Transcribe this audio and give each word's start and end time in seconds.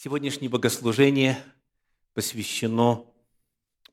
Сегодняшнее 0.00 0.48
богослужение 0.48 1.42
посвящено 2.14 3.04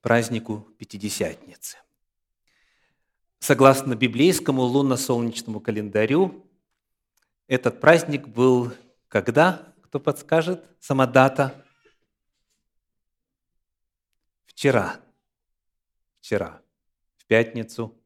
празднику 0.02 0.60
Пятидесятницы. 0.78 1.80
Согласно 3.40 3.96
библейскому 3.96 4.62
лунно-солнечному 4.62 5.60
календарю, 5.62 6.48
этот 7.48 7.82
праздник 7.82 8.28
был 8.28 8.72
когда? 9.08 9.74
Кто 9.82 10.00
подскажет? 10.00 10.64
Сама 10.80 11.08
дата? 11.08 11.66
Вчера. 14.46 15.02
Вчера. 16.20 16.62
В 17.18 17.26
пятницу. 17.26 18.00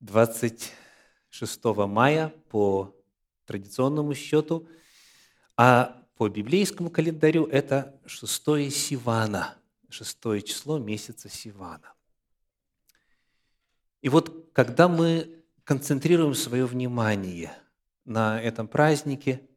26 0.00 1.64
мая 1.86 2.30
по 2.48 2.96
традиционному 3.44 4.14
счету. 4.14 4.66
А 5.54 6.07
по 6.18 6.28
библейскому 6.28 6.90
календарю 6.90 7.46
это 7.46 7.96
шестое 8.04 8.70
Сивана, 8.70 9.56
шестое 9.88 10.42
число 10.42 10.80
месяца 10.80 11.28
Сивана. 11.28 11.94
И 14.02 14.08
вот 14.08 14.50
когда 14.52 14.88
мы 14.88 15.44
концентрируем 15.62 16.34
свое 16.34 16.66
внимание 16.66 17.52
на 18.04 18.42
этом 18.42 18.66
празднике, 18.66 19.48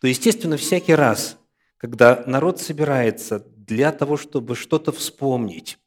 то, 0.00 0.08
естественно, 0.08 0.56
всякий 0.56 0.94
раз, 0.94 1.38
когда 1.76 2.24
народ 2.26 2.60
собирается 2.60 3.38
для 3.38 3.92
того, 3.92 4.16
чтобы 4.16 4.56
что-то 4.56 4.90
вспомнить, 4.90 5.78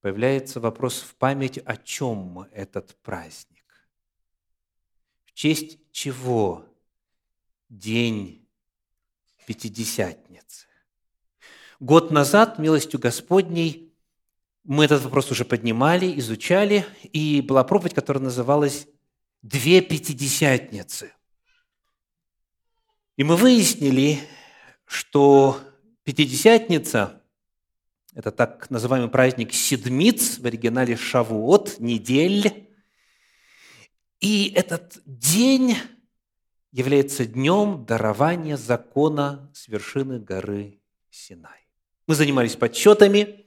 появляется 0.00 0.60
вопрос 0.60 1.00
в 1.00 1.16
память, 1.16 1.58
о 1.58 1.76
чем 1.76 2.46
этот 2.52 2.94
праздник. 3.02 3.64
В 5.24 5.32
честь 5.32 5.80
чего 5.90 6.64
день 7.68 8.47
Пятидесятницы. 9.48 10.66
Год 11.80 12.10
назад, 12.10 12.58
милостью 12.58 13.00
Господней, 13.00 13.94
мы 14.62 14.84
этот 14.84 15.02
вопрос 15.04 15.30
уже 15.30 15.46
поднимали, 15.46 16.18
изучали, 16.18 16.84
и 17.14 17.40
была 17.40 17.64
проповедь, 17.64 17.94
которая 17.94 18.22
называлась 18.22 18.86
«Две 19.40 19.80
Пятидесятницы». 19.80 21.14
И 23.16 23.24
мы 23.24 23.36
выяснили, 23.36 24.18
что 24.84 25.58
Пятидесятница– 26.04 27.22
это 28.14 28.30
так 28.30 28.68
называемый 28.68 29.08
праздник 29.08 29.54
Седмиц, 29.54 30.40
в 30.40 30.44
оригинале 30.44 30.94
Шавуот, 30.94 31.80
недель. 31.80 32.68
И 34.20 34.52
этот 34.54 35.00
день 35.06 35.78
является 36.72 37.24
днем 37.24 37.84
дарования 37.86 38.56
закона 38.56 39.50
с 39.54 39.68
вершины 39.68 40.18
горы 40.18 40.80
Синай. 41.10 41.66
Мы 42.06 42.14
занимались 42.14 42.56
подсчетами. 42.56 43.46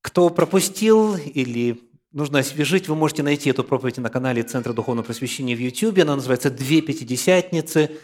Кто 0.00 0.30
пропустил 0.30 1.16
или 1.16 1.80
нужно 2.12 2.40
освежить, 2.40 2.88
вы 2.88 2.96
можете 2.96 3.22
найти 3.22 3.50
эту 3.50 3.64
проповедь 3.64 3.98
на 3.98 4.10
канале 4.10 4.42
Центра 4.42 4.72
Духовного 4.72 5.06
Просвещения 5.06 5.54
в 5.54 5.60
YouTube. 5.60 5.98
Она 5.98 6.16
называется 6.16 6.50
«Две 6.50 6.80
Пятидесятницы». 6.80 7.98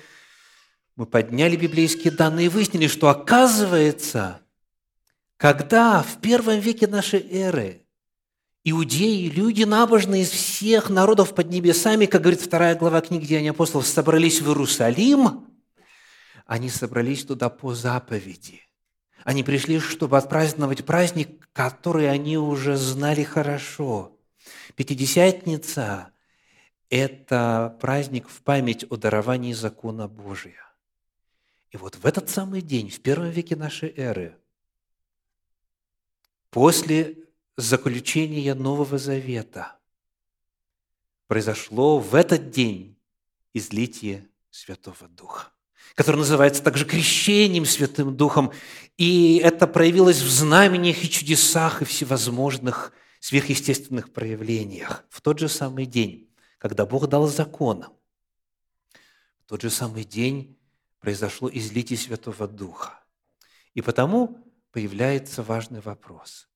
Мы 0.96 1.06
подняли 1.06 1.56
библейские 1.56 2.12
данные 2.12 2.46
и 2.46 2.48
выяснили, 2.48 2.88
что 2.88 3.08
оказывается, 3.08 4.40
когда 5.36 6.02
в 6.02 6.20
первом 6.20 6.58
веке 6.58 6.88
нашей 6.88 7.20
эры 7.20 7.87
иудеи, 8.64 9.28
люди 9.28 9.64
набожные 9.64 10.22
из 10.22 10.30
всех 10.30 10.90
народов 10.90 11.34
под 11.34 11.50
небесами, 11.50 12.06
как 12.06 12.22
говорит 12.22 12.40
вторая 12.40 12.74
глава 12.76 13.00
книги 13.00 13.26
Деяния 13.26 13.50
апостолов, 13.50 13.86
собрались 13.86 14.40
в 14.40 14.48
Иерусалим, 14.48 15.46
они 16.46 16.70
собрались 16.70 17.24
туда 17.24 17.50
по 17.50 17.74
заповеди. 17.74 18.62
Они 19.24 19.42
пришли, 19.42 19.78
чтобы 19.78 20.16
отпраздновать 20.16 20.86
праздник, 20.86 21.48
который 21.52 22.10
они 22.10 22.38
уже 22.38 22.76
знали 22.76 23.22
хорошо. 23.22 24.16
Пятидесятница– 24.74 26.12
это 26.88 27.76
праздник 27.80 28.28
в 28.28 28.40
память 28.40 28.86
о 28.90 28.96
даровании 28.96 29.52
закона 29.52 30.08
Божия. 30.08 30.64
И 31.70 31.76
вот 31.76 31.96
в 31.96 32.06
этот 32.06 32.30
самый 32.30 32.62
день, 32.62 32.88
в 32.88 33.00
первом 33.00 33.28
веке 33.28 33.54
нашей 33.54 33.92
эры, 33.94 34.38
после 36.48 37.27
заключения 37.58 38.54
Нового 38.54 38.98
Завета 38.98 39.78
произошло 41.26 41.98
в 41.98 42.14
этот 42.14 42.50
день 42.50 42.96
излитие 43.52 44.28
Святого 44.50 45.08
Духа, 45.08 45.50
которое 45.96 46.18
называется 46.18 46.62
также 46.62 46.86
крещением 46.86 47.66
Святым 47.66 48.16
Духом. 48.16 48.52
И 48.96 49.40
это 49.42 49.66
проявилось 49.66 50.20
в 50.20 50.30
знамениях 50.30 51.02
и 51.02 51.10
чудесах 51.10 51.82
и 51.82 51.84
всевозможных 51.84 52.92
сверхъестественных 53.18 54.12
проявлениях 54.12 55.04
в 55.10 55.20
тот 55.20 55.40
же 55.40 55.48
самый 55.48 55.84
день, 55.84 56.30
когда 56.58 56.86
Бог 56.86 57.08
дал 57.08 57.26
закон. 57.26 57.86
В 59.44 59.48
тот 59.48 59.62
же 59.62 59.70
самый 59.70 60.04
день 60.04 60.56
произошло 61.00 61.50
излитие 61.52 61.98
Святого 61.98 62.46
Духа. 62.46 63.00
И 63.74 63.82
потому 63.82 64.46
появляется 64.70 65.42
важный 65.42 65.80
вопрос. 65.80 66.48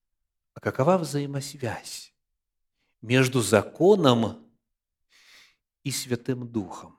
А 0.54 0.60
какова 0.60 0.98
взаимосвязь 0.98 2.12
между 3.00 3.40
законом 3.40 4.50
и 5.82 5.90
Святым 5.90 6.46
Духом? 6.46 6.98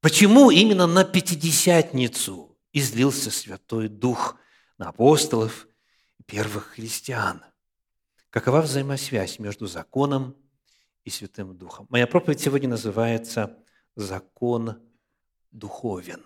Почему 0.00 0.50
именно 0.50 0.86
на 0.86 1.04
Пятидесятницу 1.04 2.58
излился 2.72 3.30
Святой 3.30 3.88
Дух 3.88 4.36
на 4.78 4.88
апостолов 4.88 5.68
и 6.18 6.22
первых 6.22 6.68
христиан? 6.68 7.44
Какова 8.30 8.62
взаимосвязь 8.62 9.38
между 9.38 9.66
законом 9.66 10.36
и 11.04 11.10
Святым 11.10 11.56
Духом? 11.56 11.86
Моя 11.90 12.06
проповедь 12.06 12.40
сегодня 12.40 12.68
называется 12.68 13.58
«Закон 13.96 14.80
духовен» 15.50 16.24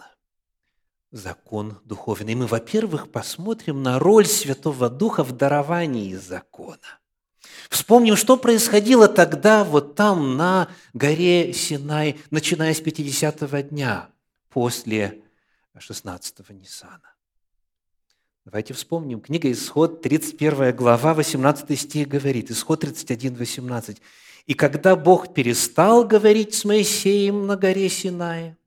закон 1.14 1.78
духовный. 1.84 2.32
И 2.32 2.34
мы, 2.34 2.46
во-первых, 2.46 3.10
посмотрим 3.10 3.82
на 3.82 3.98
роль 3.98 4.26
Святого 4.26 4.90
Духа 4.90 5.22
в 5.22 5.32
даровании 5.32 6.14
закона. 6.14 6.98
Вспомним, 7.70 8.16
что 8.16 8.36
происходило 8.36 9.06
тогда 9.06 9.64
вот 9.64 9.94
там, 9.94 10.36
на 10.36 10.68
горе 10.92 11.52
Синай, 11.52 12.18
начиная 12.30 12.74
с 12.74 12.82
50-го 12.82 13.60
дня 13.60 14.08
после 14.50 15.22
16-го 15.78 16.52
Ниссана. 16.52 17.14
Давайте 18.44 18.74
вспомним. 18.74 19.20
Книга 19.20 19.50
Исход, 19.52 20.02
31 20.02 20.74
глава, 20.74 21.14
18 21.14 21.80
стих 21.80 22.08
говорит. 22.08 22.50
Исход 22.50 22.80
31, 22.80 23.36
18. 23.36 24.02
«И 24.46 24.54
когда 24.54 24.96
Бог 24.96 25.32
перестал 25.32 26.04
говорить 26.04 26.54
с 26.54 26.64
Моисеем 26.64 27.46
на 27.46 27.56
горе 27.56 27.88
Синае, 27.88 28.58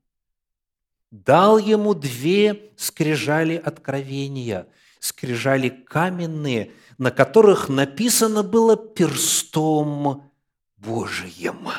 дал 1.25 1.57
ему 1.57 1.93
две 1.93 2.71
скрижали 2.77 3.55
откровения, 3.55 4.67
скрижали 4.99 5.69
каменные, 5.69 6.71
на 6.97 7.11
которых 7.11 7.69
написано 7.69 8.43
было 8.43 8.75
перстом 8.75 10.31
Божиим. 10.77 11.69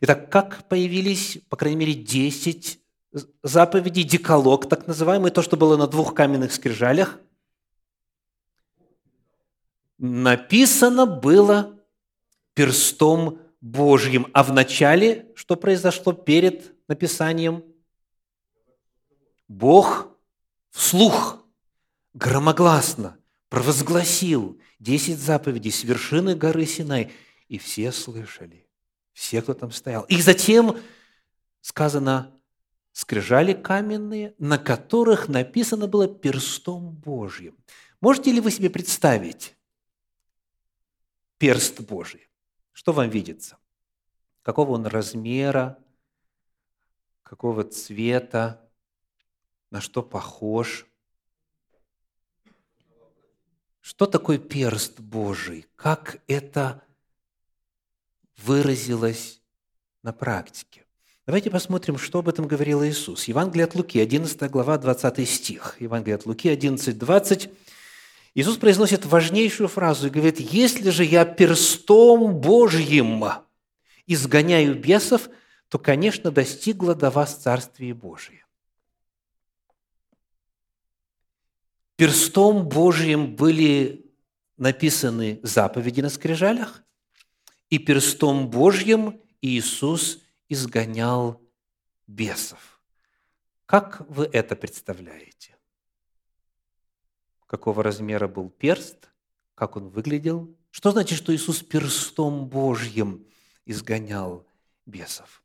Итак, 0.00 0.30
как 0.30 0.68
появились, 0.68 1.38
по 1.48 1.56
крайней 1.56 1.78
мере, 1.78 1.94
десять 1.94 2.80
заповедей, 3.42 4.02
деколог, 4.02 4.68
так 4.68 4.86
называемый, 4.86 5.30
то, 5.30 5.42
что 5.42 5.56
было 5.56 5.76
на 5.76 5.86
двух 5.86 6.14
каменных 6.14 6.52
скрижалях, 6.52 7.20
написано 9.98 11.06
было 11.06 11.78
перстом 12.54 13.38
Божьим. 13.60 14.26
А 14.32 14.42
в 14.42 14.52
начале, 14.52 15.28
что 15.36 15.56
произошло 15.56 16.12
перед 16.12 16.74
написанием– 16.88 17.64
Бог 19.48 20.08
вслух, 20.70 21.44
громогласно 22.12 23.18
провозгласил 23.48 24.60
десять 24.78 25.18
заповедей 25.18 25.70
с 25.70 25.84
вершины 25.84 26.34
горы 26.34 26.66
Синай, 26.66 27.12
и 27.48 27.58
все 27.58 27.92
слышали, 27.92 28.66
все, 29.12 29.42
кто 29.42 29.54
там 29.54 29.70
стоял. 29.70 30.02
И 30.04 30.20
затем 30.20 30.78
сказано, 31.60 32.34
скрижали 32.92 33.52
каменные, 33.52 34.34
на 34.38 34.58
которых 34.58 35.28
написано 35.28 35.86
было 35.86 36.08
перстом 36.08 36.90
Божьим. 36.90 37.56
Можете 38.00 38.32
ли 38.32 38.40
вы 38.40 38.50
себе 38.50 38.70
представить 38.70 39.56
перст 41.38 41.80
Божий? 41.80 42.28
Что 42.72 42.92
вам 42.92 43.08
видится? 43.08 43.58
Какого 44.42 44.72
он 44.72 44.86
размера, 44.86 45.78
какого 47.22 47.64
цвета, 47.64 48.63
на 49.70 49.80
что 49.80 50.02
похож. 50.02 50.86
Что 53.80 54.06
такое 54.06 54.38
перст 54.38 55.00
Божий? 55.00 55.66
Как 55.76 56.22
это 56.26 56.82
выразилось 58.36 59.42
на 60.02 60.12
практике? 60.12 60.84
Давайте 61.26 61.50
посмотрим, 61.50 61.96
что 61.96 62.18
об 62.18 62.28
этом 62.28 62.46
говорил 62.46 62.84
Иисус. 62.84 63.24
Евангелие 63.24 63.64
от 63.64 63.74
Луки, 63.74 63.98
11 63.98 64.50
глава, 64.50 64.76
20 64.76 65.28
стих. 65.28 65.76
Евангелие 65.80 66.16
от 66.16 66.26
Луки, 66.26 66.48
11, 66.48 66.98
20. 66.98 67.50
Иисус 68.34 68.58
произносит 68.58 69.06
важнейшую 69.06 69.68
фразу 69.68 70.08
и 70.08 70.10
говорит, 70.10 70.38
«Если 70.38 70.90
же 70.90 71.04
я 71.04 71.24
перстом 71.24 72.34
Божьим 72.40 73.24
изгоняю 74.06 74.74
бесов, 74.78 75.30
то, 75.68 75.78
конечно, 75.78 76.30
достигло 76.30 76.94
до 76.94 77.10
вас 77.10 77.36
Царствие 77.36 77.94
Божие». 77.94 78.43
Перстом 81.96 82.68
Божьим 82.68 83.36
были 83.36 84.12
написаны 84.56 85.40
заповеди 85.42 86.00
на 86.00 86.10
скрижалях, 86.10 86.82
и 87.70 87.78
перстом 87.78 88.50
Божьим 88.50 89.20
Иисус 89.40 90.20
изгонял 90.48 91.40
бесов. 92.06 92.80
Как 93.66 94.00
вы 94.08 94.24
это 94.26 94.56
представляете? 94.56 95.56
Какого 97.46 97.82
размера 97.82 98.26
был 98.28 98.50
перст? 98.50 99.10
Как 99.54 99.76
он 99.76 99.88
выглядел? 99.88 100.56
Что 100.70 100.90
значит, 100.90 101.18
что 101.18 101.34
Иисус 101.34 101.62
перстом 101.62 102.48
Божьим 102.48 103.26
изгонял 103.64 104.46
бесов? 104.86 105.42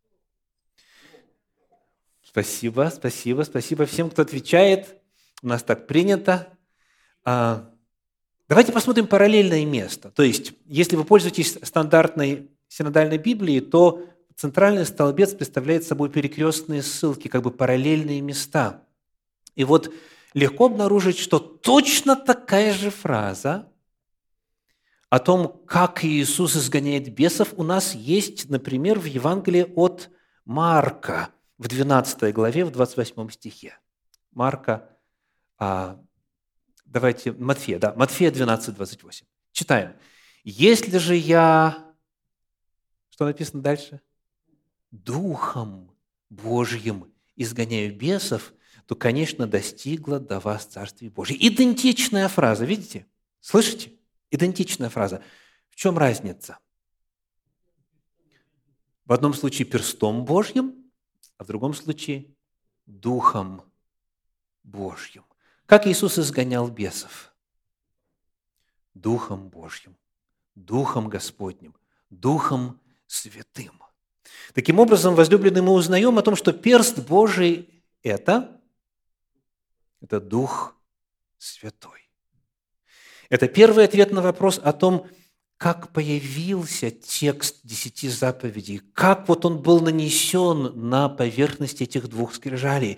Спасибо, 2.24 2.92
спасибо, 2.94 3.44
спасибо 3.44 3.86
всем, 3.86 4.10
кто 4.10 4.24
отвечает. 4.24 4.99
У 5.42 5.48
нас 5.48 5.64
так 5.64 5.88
принято. 5.88 6.58
А, 7.24 7.70
давайте 8.48 8.72
посмотрим 8.72 9.08
параллельное 9.08 9.66
место. 9.66 10.12
То 10.12 10.24
есть, 10.24 10.54
если 10.66 10.96
вы 10.96 11.06
пользуетесь 11.06 11.58
стандартной 11.64 12.52
синодальной 12.68 13.18
Библией, 13.18 13.62
то 13.62 14.06
центральный 14.36 14.86
столбец 14.86 15.34
представляет 15.34 15.84
собой 15.84 16.10
перекрестные 16.10 16.82
ссылки, 16.82 17.28
как 17.28 17.42
бы 17.42 17.52
параллельные 17.52 18.22
места. 18.22 18.84
И 19.56 19.64
вот 19.64 19.94
легко 20.34 20.66
обнаружить, 20.66 21.18
что 21.18 21.40
точно 21.40 22.16
такая 22.16 22.74
же 22.74 22.90
фраза 22.90 23.70
о 25.10 25.20
том, 25.20 25.62
как 25.66 26.06
Иисус 26.06 26.56
изгоняет 26.56 27.14
бесов, 27.14 27.54
у 27.58 27.64
нас 27.64 27.96
есть, 27.96 28.50
например, 28.50 29.00
в 29.00 29.06
Евангелии 29.06 29.66
от 29.76 30.10
Марка, 30.46 31.30
в 31.58 31.68
12 31.68 32.34
главе, 32.34 32.64
в 32.64 32.72
28 32.72 33.30
стихе. 33.32 33.78
Марка, 34.32 34.88
а, 35.60 36.02
давайте, 36.86 37.34
Матфея, 37.34 37.80
да, 37.80 37.94
Матфея 37.96 38.32
12, 38.32 38.76
28. 38.76 39.26
Читаем. 39.52 39.96
«Если 40.44 40.98
же 40.98 41.16
я...» 41.16 41.94
Что 43.10 43.26
написано 43.26 43.62
дальше? 43.62 44.02
Духом 44.92 45.96
Божьим 46.30 47.14
изгоняю 47.36 47.96
бесов, 47.96 48.54
то, 48.86 48.96
конечно, 48.96 49.46
достигла 49.46 50.20
до 50.20 50.40
вас 50.40 50.66
Царствие 50.66 51.12
Божье. 51.12 51.36
Идентичная 51.40 52.28
фраза, 52.28 52.66
видите? 52.66 53.06
Слышите? 53.40 53.92
Идентичная 54.32 54.90
фраза. 54.90 55.22
В 55.70 55.76
чем 55.76 55.98
разница? 55.98 56.58
В 59.06 59.14
одном 59.14 59.34
случае 59.34 59.68
перстом 59.68 60.24
Божьим, 60.24 60.92
а 61.38 61.44
в 61.44 61.48
другом 61.48 61.74
случае 61.74 62.34
Духом 62.86 63.62
Божьим. 64.64 65.24
Как 65.70 65.86
Иисус 65.86 66.18
изгонял 66.18 66.68
бесов? 66.68 67.32
Духом 68.96 69.50
Божьим, 69.50 69.96
Духом 70.56 71.10
Господним, 71.10 71.76
Духом 72.10 72.82
Святым. 73.06 73.80
Таким 74.56 74.80
образом, 74.80 75.14
возлюбленные, 75.14 75.62
мы 75.62 75.74
узнаем 75.74 76.18
о 76.18 76.24
том, 76.24 76.36
что 76.36 76.54
перст 76.54 76.98
Божий– 76.98 77.70
это, 78.02 78.60
это 80.02 80.20
Дух 80.20 80.76
Святой. 81.38 82.10
Это 83.30 83.48
первый 83.48 83.86
ответ 83.86 84.12
на 84.12 84.24
вопрос 84.24 84.60
о 84.64 84.74
том, 84.74 85.08
как 85.58 85.94
появился 85.94 86.90
текст 86.90 87.60
десяти 87.64 88.10
заповедей, 88.10 88.80
как 88.96 89.28
вот 89.28 89.46
он 89.46 89.62
был 89.62 89.82
нанесен 89.82 90.90
на 90.90 91.10
поверхность 91.10 91.84
этих 91.84 92.08
двух 92.08 92.34
скрижалей. 92.34 92.98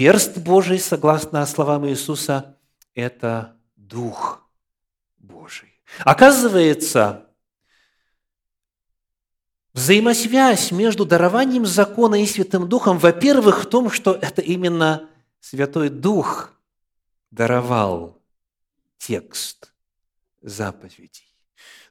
Перст 0.00 0.38
Божий, 0.38 0.78
согласно 0.78 1.44
словам 1.44 1.86
Иисуса, 1.86 2.56
это 2.94 3.60
Дух 3.76 4.48
Божий. 5.18 5.78
Оказывается, 6.06 7.26
Взаимосвязь 9.74 10.70
между 10.70 11.04
дарованием 11.04 11.66
закона 11.66 12.22
и 12.22 12.24
Святым 12.24 12.66
Духом, 12.66 12.96
во-первых, 12.96 13.64
в 13.64 13.66
том, 13.68 13.90
что 13.90 14.14
это 14.14 14.40
именно 14.40 15.06
Святой 15.40 15.90
Дух 15.90 16.54
даровал 17.30 18.22
текст 18.96 19.74
заповедей. 20.40 21.36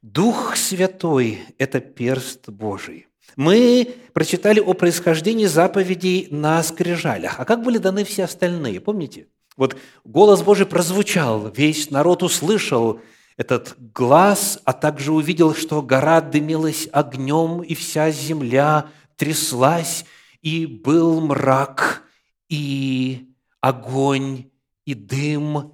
Дух 0.02 0.56
Святой– 0.56 1.44
это 1.60 1.80
перст 1.80 2.50
Божий. 2.50 3.09
Мы 3.36 3.96
прочитали 4.14 4.60
о 4.60 4.74
происхождении 4.74 5.46
заповедей 5.46 6.28
на 6.32 6.62
скрижалях. 6.64 7.40
А 7.40 7.46
как 7.46 7.64
были 7.64 7.78
даны 7.78 8.04
все 8.04 8.26
остальные? 8.26 8.82
Помните? 8.82 9.28
Вот 9.58 9.78
голос 10.04 10.42
Божий 10.42 10.66
прозвучал, 10.66 11.52
весь 11.56 11.92
народ 11.92 12.24
услышал– 12.24 13.00
этот 13.40 13.78
глаз, 13.94 14.60
а 14.66 14.74
также 14.74 15.14
увидел, 15.14 15.56
что 15.56 15.82
гора 15.82 16.20
дымилась 16.20 16.90
огнем, 16.92 17.64
и 17.64 17.74
вся 17.74 18.12
земля 18.12 18.90
тряслась, 19.16 20.04
и 20.42 20.66
был 20.66 21.22
мрак, 21.22 22.04
и 22.50 23.30
огонь, 23.62 24.52
и 24.84 24.94
дым. 24.94 25.72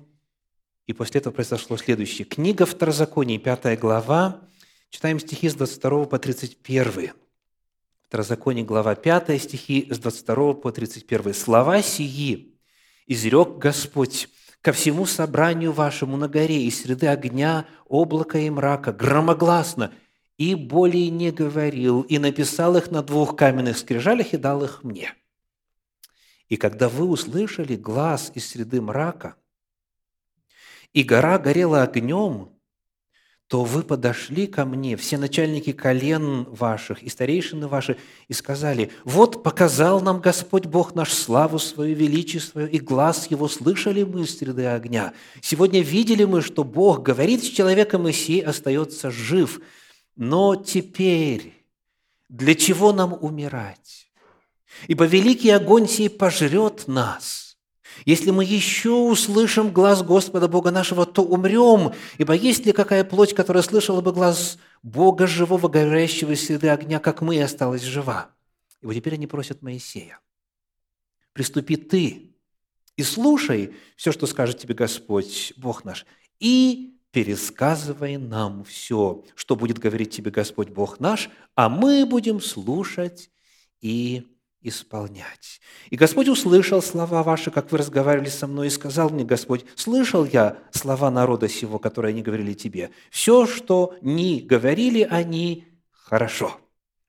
И 0.85 0.93
после 0.93 1.21
этого 1.21 1.33
произошло 1.33 1.75
следующее. 1.75 2.25
Книга 2.25 2.67
Второзакония, 2.67 3.39
5 3.39 3.79
глава, 3.79 4.41
читаем 4.91 5.19
стихи 5.19 5.49
с 5.49 5.55
22 5.55 6.05
по 6.05 6.19
31. 6.19 7.13
Второзаконие, 8.15 8.63
глава 8.63 8.95
5, 8.95 9.41
стихи 9.41 9.89
с 9.91 9.99
22 9.99 10.53
по 10.53 10.71
31. 10.71 11.33
«Слова 11.33 11.81
сии 11.81 12.57
изрек 13.07 13.57
Господь, 13.57 14.29
ко 14.61 14.71
всему 14.71 15.05
собранию 15.05 15.73
вашему 15.73 16.15
на 16.15 16.29
горе 16.29 16.63
из 16.63 16.81
среды 16.81 17.07
огня, 17.07 17.67
облака 17.89 18.39
и 18.39 18.49
мрака, 18.49 18.93
громогласно, 18.93 19.93
и 20.37 20.55
более 20.55 21.09
не 21.09 21.31
говорил, 21.31 22.03
и 22.03 22.17
написал 22.17 22.77
их 22.77 22.89
на 22.89 23.03
двух 23.03 23.35
каменных 23.35 23.77
скрижалях 23.77 24.33
и 24.33 24.37
дал 24.37 24.63
их 24.63 24.85
мне. 24.85 25.13
И 26.47 26.55
когда 26.55 26.87
вы 26.87 27.09
услышали 27.09 27.75
глаз 27.75 28.31
из 28.33 28.47
среды 28.47 28.79
мрака, 28.79 29.35
и 30.93 31.03
гора 31.03 31.37
горела 31.37 31.83
огнем, 31.83 32.54
то 33.47 33.63
вы 33.63 33.83
подошли 33.83 34.47
ко 34.47 34.65
мне, 34.65 34.97
все 34.97 35.17
начальники 35.17 35.71
колен 35.71 36.45
ваших 36.45 37.03
и 37.03 37.09
старейшины 37.09 37.67
ваши, 37.67 37.97
и 38.27 38.33
сказали, 38.33 38.91
вот 39.03 39.43
показал 39.43 40.01
нам 40.01 40.19
Господь 40.19 40.65
Бог 40.65 40.95
наш 40.95 41.13
славу 41.13 41.59
свою, 41.59 41.95
величие 41.95 42.41
свое, 42.41 42.67
и 42.67 42.79
глаз 42.79 43.27
его 43.29 43.47
слышали 43.47 44.03
мы 44.03 44.23
из 44.23 44.37
среды 44.37 44.65
огня. 44.65 45.13
Сегодня 45.41 45.81
видели 45.81 46.23
мы, 46.23 46.41
что 46.41 46.63
Бог 46.63 47.03
говорит 47.03 47.43
с 47.43 47.47
человеком, 47.47 48.07
и 48.07 48.13
сей 48.13 48.41
остается 48.41 49.11
жив. 49.11 49.61
Но 50.15 50.55
теперь 50.55 51.53
для 52.29 52.55
чего 52.55 52.93
нам 52.93 53.13
умирать? 53.13 54.07
Ибо 54.87 55.05
великий 55.05 55.51
огонь 55.51 55.87
сей 55.87 56.09
пожрет 56.09 56.87
нас– 56.87 57.43
если 58.05 58.29
мы 58.29 58.45
еще 58.45 58.91
услышим 58.91 59.71
глаз 59.71 60.03
Господа 60.03 60.47
Бога 60.47 60.69
нашего, 60.69 61.07
то 61.07 61.23
умрем. 61.23 61.93
Ибо 62.19 62.33
есть 62.33 62.65
ли 62.65 62.71
какая 62.71 63.03
плоть, 63.03 63.33
которая 63.33 63.63
слышала 63.63 64.01
бы 64.01 64.13
глаз 64.13 64.59
Бога 64.83 65.25
живого, 65.25 65.67
горящего 65.67 66.31
из 66.31 66.45
среды 66.45 66.69
огня, 66.69 66.99
как 66.99 67.21
мы, 67.21 67.35
и 67.35 67.39
осталась 67.39 67.81
жива? 67.81 68.29
И 68.81 68.85
вот 68.85 68.93
теперь 68.93 69.15
они 69.15 69.25
просят 69.25 69.63
Моисея, 69.63 70.19
приступи 71.33 71.75
ты 71.75 72.35
и 72.95 73.03
слушай 73.03 73.73
все, 73.95 74.11
что 74.11 74.27
скажет 74.27 74.59
тебе 74.59 74.75
Господь, 74.75 75.53
Бог 75.57 75.83
наш, 75.83 76.05
и 76.39 76.95
пересказывай 77.09 78.17
нам 78.17 78.63
все, 78.65 79.23
что 79.35 79.55
будет 79.55 79.79
говорить 79.79 80.11
тебе 80.11 80.29
Господь 80.29 80.69
Бог 80.69 80.99
наш, 80.99 81.29
а 81.55 81.69
мы 81.69 82.05
будем 82.05 82.39
слушать 82.39 83.31
и 83.81 84.34
исполнять. 84.67 85.61
И 85.89 85.95
Господь 85.95 86.27
услышал 86.27 86.81
слова 86.81 87.23
ваши, 87.23 87.51
как 87.51 87.71
вы 87.71 87.77
разговаривали 87.77 88.29
со 88.29 88.47
мной, 88.47 88.67
и 88.67 88.71
сказал 88.71 89.09
мне 89.09 89.23
Господь, 89.23 89.65
слышал 89.75 90.25
я 90.25 90.57
слова 90.71 91.11
народа 91.11 91.47
сего, 91.47 91.79
которые 91.79 92.11
они 92.11 92.21
говорили 92.21 92.53
тебе. 92.53 92.89
Все, 93.11 93.45
что 93.45 93.95
не 94.01 94.41
говорили 94.41 95.07
они, 95.09 95.65
хорошо. 95.91 96.57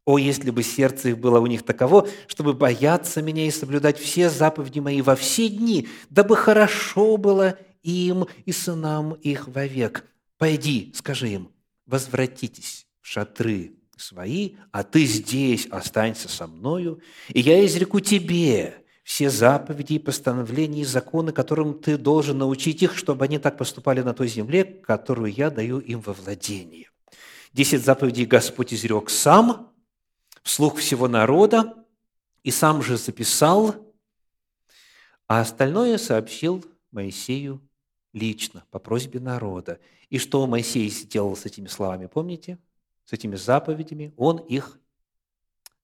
О, 0.04 0.18
если 0.18 0.50
бы 0.50 0.62
сердце 0.62 1.10
их 1.10 1.18
было 1.18 1.40
у 1.40 1.46
них 1.46 1.64
таково, 1.64 2.08
чтобы 2.28 2.52
бояться 2.52 3.22
меня 3.22 3.46
и 3.46 3.50
соблюдать 3.50 3.98
все 3.98 4.30
заповеди 4.30 4.78
мои 4.78 5.02
во 5.02 5.16
все 5.16 5.48
дни, 5.48 5.88
дабы 6.10 6.36
хорошо 6.36 7.16
было 7.16 7.58
им 7.82 8.26
и 8.44 8.52
сынам 8.52 9.14
их 9.14 9.48
вовек. 9.48 10.04
Пойди, 10.38 10.92
скажи 10.94 11.28
им, 11.30 11.50
возвратитесь 11.86 12.86
в 13.00 13.08
шатры 13.08 13.75
свои, 13.97 14.57
а 14.71 14.83
ты 14.83 15.05
здесь 15.05 15.67
останься 15.67 16.29
со 16.29 16.47
мною, 16.47 17.00
и 17.29 17.41
я 17.41 17.65
изреку 17.65 18.00
тебе 18.00 18.85
все 19.03 19.31
заповеди 19.31 19.95
и 19.95 19.99
постановления 19.99 20.83
и 20.83 20.85
законы, 20.85 21.33
которым 21.33 21.79
ты 21.79 21.97
должен 21.97 22.38
научить 22.38 22.83
их, 22.83 22.97
чтобы 22.97 23.25
они 23.25 23.38
так 23.38 23.57
поступали 23.57 24.03
на 24.03 24.15
той 24.15 24.29
земле, 24.29 24.65
которую 24.65 25.33
я 25.33 25.50
даю 25.50 25.79
им 25.79 26.00
во 26.00 26.12
владение. 26.12 26.91
Десять 27.53 27.85
заповедей 27.85 28.26
Господь 28.26 28.75
изрек 28.75 29.09
сам, 29.09 29.73
вслух 30.43 30.79
всего 30.79 31.09
народа, 31.09 31.75
и 32.43 32.50
сам 32.50 32.83
же 32.83 32.97
записал, 32.97 33.75
а 35.26 35.41
остальное 35.41 35.99
сообщил 35.99 36.65
Моисею 36.93 37.61
лично, 38.12 38.65
по 38.71 38.79
просьбе 38.79 39.21
народа. 39.21 39.81
И 40.11 40.19
что 40.19 40.47
Моисей 40.47 40.88
сделал 40.91 41.37
с 41.37 41.47
этими 41.47 41.67
словами, 41.67 42.07
помните? 42.07 42.59
С 43.06 43.12
этими 43.12 43.36
заповедями? 43.36 44.12
Он 44.16 44.38
их 44.38 44.80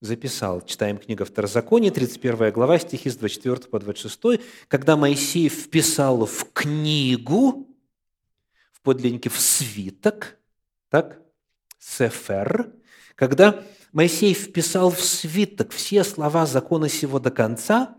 записал. 0.01 0.61
Читаем 0.63 0.99
книга 0.99 1.25
Второзакония, 1.25 1.93
31 1.93 2.51
глава, 2.51 2.81
стихи 2.81 3.09
с 3.09 3.17
24 3.17 3.69
по 3.71 3.79
26. 3.79 4.41
Когда 4.67 4.97
Моисей 4.97 5.49
вписал 5.49 6.27
в 6.27 6.53
книгу, 6.53 7.69
в 8.73 8.81
подлиннике 8.83 9.31
в 9.31 9.39
свиток, 9.39 10.37
так, 10.89 11.23
сефер, 11.79 12.73
когда 13.15 13.63
Моисей 13.93 14.35
вписал 14.35 14.91
в 14.91 15.01
свиток 15.01 15.71
все 15.71 16.03
слова 16.03 16.45
закона 16.45 16.89
сего 16.89 17.19
до 17.19 17.31
конца, 17.31 17.97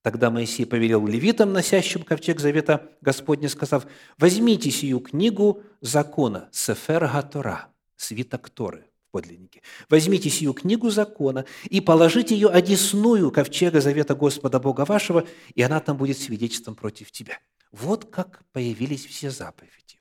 Тогда 0.00 0.30
Моисей 0.30 0.64
повелел 0.64 1.06
левитам, 1.06 1.52
носящим 1.52 2.02
ковчег 2.02 2.38
завета 2.38 2.88
Господня, 3.02 3.48
сказав, 3.48 3.84
«Возьмите 4.16 4.70
сию 4.70 5.00
книгу 5.00 5.64
закона, 5.80 6.48
Сефер 6.52 7.06
Гатора, 7.12 7.68
свиток 7.98 8.48
Торы, 8.48 8.86
подлинники. 9.10 9.62
Возьмите 9.90 10.30
сию 10.30 10.54
книгу 10.54 10.88
закона 10.90 11.44
и 11.64 11.80
положите 11.80 12.34
ее 12.34 12.48
одесную 12.48 13.30
ковчега 13.30 13.80
завета 13.80 14.14
Господа 14.14 14.58
Бога 14.60 14.84
вашего, 14.84 15.26
и 15.54 15.62
она 15.62 15.80
там 15.80 15.96
будет 15.96 16.18
свидетельством 16.18 16.74
против 16.74 17.10
тебя. 17.10 17.38
Вот 17.72 18.06
как 18.06 18.44
появились 18.52 19.04
все 19.04 19.30
заповеди. 19.30 20.00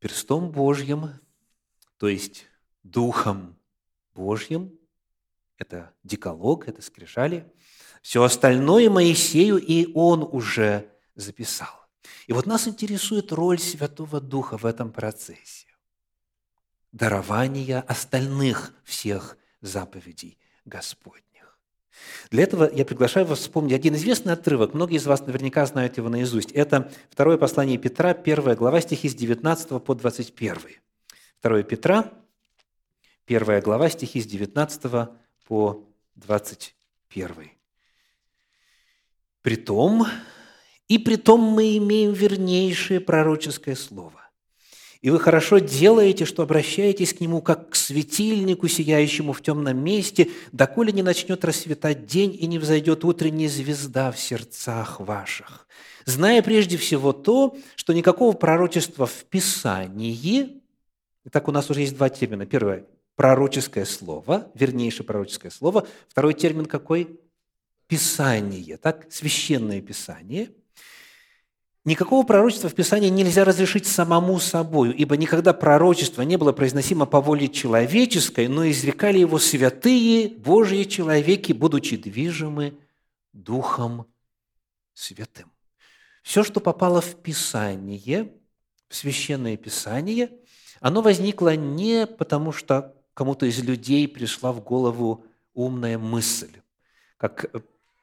Перстом 0.00 0.50
Божьим, 0.50 1.10
то 1.96 2.08
есть 2.08 2.46
Духом 2.82 3.58
Божьим, 4.14 4.78
это 5.56 5.92
деколог, 6.04 6.68
это 6.68 6.82
скрижали, 6.82 7.50
все 8.02 8.22
остальное 8.22 8.90
Моисею 8.90 9.58
и 9.58 9.90
он 9.94 10.22
уже 10.22 10.88
записал. 11.16 11.77
И 12.26 12.32
вот 12.32 12.46
нас 12.46 12.68
интересует 12.68 13.32
роль 13.32 13.58
Святого 13.58 14.20
Духа 14.20 14.58
в 14.58 14.66
этом 14.66 14.92
процессе. 14.92 15.66
Дарование 16.92 17.80
остальных 17.80 18.72
всех 18.84 19.36
заповедей 19.60 20.38
Господних. 20.64 21.28
Для 22.30 22.42
этого 22.42 22.70
я 22.72 22.84
приглашаю 22.84 23.26
вас 23.26 23.40
вспомнить 23.40 23.72
один 23.72 23.94
известный 23.94 24.32
отрывок. 24.32 24.74
Многие 24.74 24.96
из 24.96 25.06
вас 25.06 25.26
наверняка 25.26 25.64
знают 25.66 25.96
его 25.96 26.08
наизусть. 26.08 26.52
Это 26.52 26.90
второе 27.10 27.38
послание 27.38 27.78
Петра, 27.78 28.14
первая 28.14 28.56
глава, 28.56 28.80
стихи 28.80 29.08
с 29.08 29.14
19 29.14 29.82
по 29.82 29.94
21. 29.94 30.56
Второе 31.38 31.62
Петра, 31.62 32.12
первая 33.24 33.60
глава, 33.62 33.88
стихи 33.88 34.20
с 34.20 34.26
19 34.26 35.08
по 35.46 35.84
21. 36.16 37.50
Притом, 39.42 40.06
и 40.88 40.98
при 40.98 41.16
том 41.16 41.40
мы 41.40 41.76
имеем 41.76 42.12
вернейшее 42.12 43.00
пророческое 43.00 43.76
слово. 43.76 44.12
И 45.00 45.10
вы 45.10 45.20
хорошо 45.20 45.58
делаете, 45.58 46.24
что 46.24 46.42
обращаетесь 46.42 47.14
к 47.14 47.20
нему, 47.20 47.40
как 47.40 47.70
к 47.70 47.76
светильнику, 47.76 48.66
сияющему 48.66 49.32
в 49.32 49.42
темном 49.42 49.78
месте, 49.78 50.30
доколе 50.50 50.92
не 50.92 51.02
начнет 51.02 51.44
расцветать 51.44 52.06
день 52.06 52.36
и 52.38 52.46
не 52.48 52.58
взойдет 52.58 53.04
утренняя 53.04 53.48
звезда 53.48 54.10
в 54.10 54.18
сердцах 54.18 54.98
ваших. 54.98 55.68
Зная 56.04 56.42
прежде 56.42 56.76
всего 56.76 57.12
то, 57.12 57.56
что 57.76 57.92
никакого 57.92 58.32
пророчества 58.32 59.06
в 59.06 59.24
Писании, 59.24 60.60
Итак, 61.24 61.46
у 61.46 61.52
нас 61.52 61.68
уже 61.68 61.82
есть 61.82 61.94
два 61.94 62.08
термина. 62.08 62.46
Первое– 62.46 62.86
пророческое 63.16 63.84
слово, 63.84 64.50
вернейшее 64.54 65.04
пророческое 65.04 65.50
слово. 65.50 65.86
Второй 66.08 66.32
термин 66.32 66.64
какой? 66.64 67.20
Писание, 67.86 68.78
так? 68.78 69.06
Священное 69.10 69.82
Писание– 69.82 70.50
Никакого 71.84 72.26
пророчества 72.26 72.68
в 72.68 72.74
Писании 72.74 73.08
нельзя 73.08 73.44
разрешить 73.44 73.86
самому 73.86 74.38
собою, 74.40 74.94
ибо 74.94 75.16
никогда 75.16 75.52
пророчество 75.52 76.22
не 76.22 76.36
было 76.36 76.52
произносимо 76.52 77.06
по 77.06 77.20
воле 77.20 77.48
человеческой, 77.48 78.48
но 78.48 78.68
изрекали 78.68 79.18
его 79.18 79.38
святые 79.38 80.28
Божьи 80.28 80.84
человеки, 80.84 81.52
будучи 81.52 81.96
движимы 81.96 82.78
Духом 83.32 84.06
Святым. 84.92 85.50
Все, 86.22 86.42
что 86.42 86.60
попало 86.60 87.00
в 87.00 87.14
Писание, 87.22 88.32
в 88.88 88.94
Священное 88.94 89.56
Писание, 89.56 90.30
оно 90.80 91.00
возникло 91.00 91.56
не 91.56 92.06
потому, 92.06 92.52
что 92.52 92.94
кому-то 93.14 93.46
из 93.46 93.62
людей 93.62 94.06
пришла 94.08 94.52
в 94.52 94.62
голову 94.62 95.24
умная 95.54 95.98
мысль, 95.98 96.52
как 97.16 97.50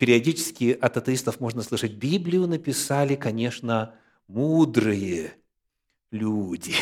Периодически 0.05 0.77
от 0.79 0.97
атеистов 0.97 1.39
можно 1.39 1.63
слышать, 1.63 1.93
Библию 1.93 2.45
написали, 2.45 3.15
конечно, 3.15 3.95
мудрые 4.27 5.33
люди. 6.11 6.75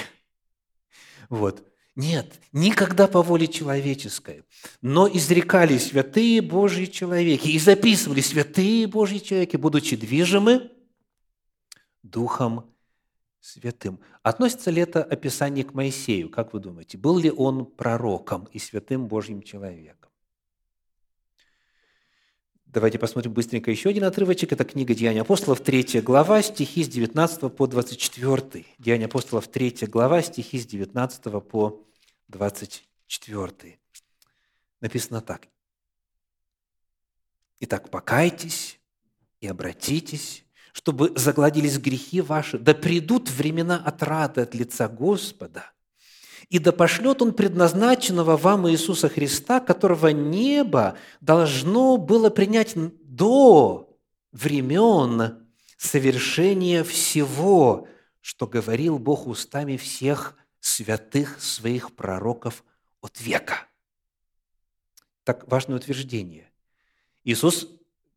Вот. 1.30 1.66
Нет, 1.96 2.34
никогда 2.52 3.08
по 3.08 3.22
воле 3.22 3.48
человеческой. 3.48 4.44
Но 4.82 5.08
изрекали 5.08 5.78
святые 5.78 6.42
Божьи 6.42 6.84
человеки 6.84 7.48
и 7.48 7.60
записывали 7.60 8.20
святые 8.20 8.88
Божьи 8.88 9.20
человеки, 9.20 9.56
будучи 9.56 9.96
движимы 9.96 10.70
Духом 12.02 12.76
Святым. 13.40 14.02
Относится 14.22 14.70
ли 14.70 14.82
это 14.82 15.02
описание 15.02 15.64
к 15.64 15.74
Моисею? 15.74 16.30
Как 16.30 16.52
вы 16.52 16.60
думаете, 16.60 16.98
был 16.98 17.18
ли 17.20 17.32
он 17.32 17.68
пророком 17.68 18.50
и 18.52 18.60
святым 18.60 19.08
Божьим 19.08 19.44
человеком? 19.44 20.03
Давайте 22.74 22.98
посмотрим 22.98 23.34
быстренько 23.34 23.70
еще 23.70 23.90
один 23.90 24.04
отрывочек. 24.04 24.52
Это 24.52 24.66
книга 24.66 24.96
«Деяния 24.96 25.22
апостолов», 25.22 25.60
3 25.60 26.02
глава, 26.02 26.42
стихи 26.42 26.84
с 26.84 26.88
19 26.88 27.56
по 27.56 27.68
24. 27.68 28.66
«Деяния 28.80 29.06
апостолов», 29.06 29.48
3 29.48 29.86
глава, 29.86 30.24
стихи 30.24 30.58
с 30.58 30.66
19 30.66 31.44
по 31.44 31.86
24. 32.30 33.80
Написано 34.82 35.22
так. 35.22 35.48
«Итак, 37.60 37.92
покайтесь 37.92 38.80
и 39.40 39.46
обратитесь, 39.46 40.44
чтобы 40.72 41.14
загладились 41.16 41.78
грехи 41.78 42.22
ваши, 42.22 42.58
да 42.58 42.74
придут 42.74 43.30
времена 43.30 43.78
отрады 43.86 44.42
от 44.42 44.56
лица 44.56 44.88
Господа, 44.88 45.72
и 46.54 46.60
да 46.60 46.72
пошлет 46.72 47.24
Он 47.24 47.34
предназначенного 47.34 48.38
вам 48.38 48.70
Иисуса 48.70 49.10
Христа, 49.10 49.60
которого 49.60 50.10
небо 50.10 50.96
должно 51.20 51.98
было 51.98 52.30
принять 52.30 52.76
до 52.76 53.92
времен 54.32 55.48
совершения 55.78 56.84
всего, 56.84 57.88
что 58.22 58.46
говорил 58.46 59.00
Бог 59.00 59.26
устами 59.26 59.78
всех 59.78 60.38
святых 60.60 61.42
своих 61.42 61.92
пророков 61.96 62.64
от 63.02 63.20
века. 63.20 63.66
Так 65.24 65.48
важное 65.48 65.78
утверждение. 65.78 66.52
Иисус 67.24 67.68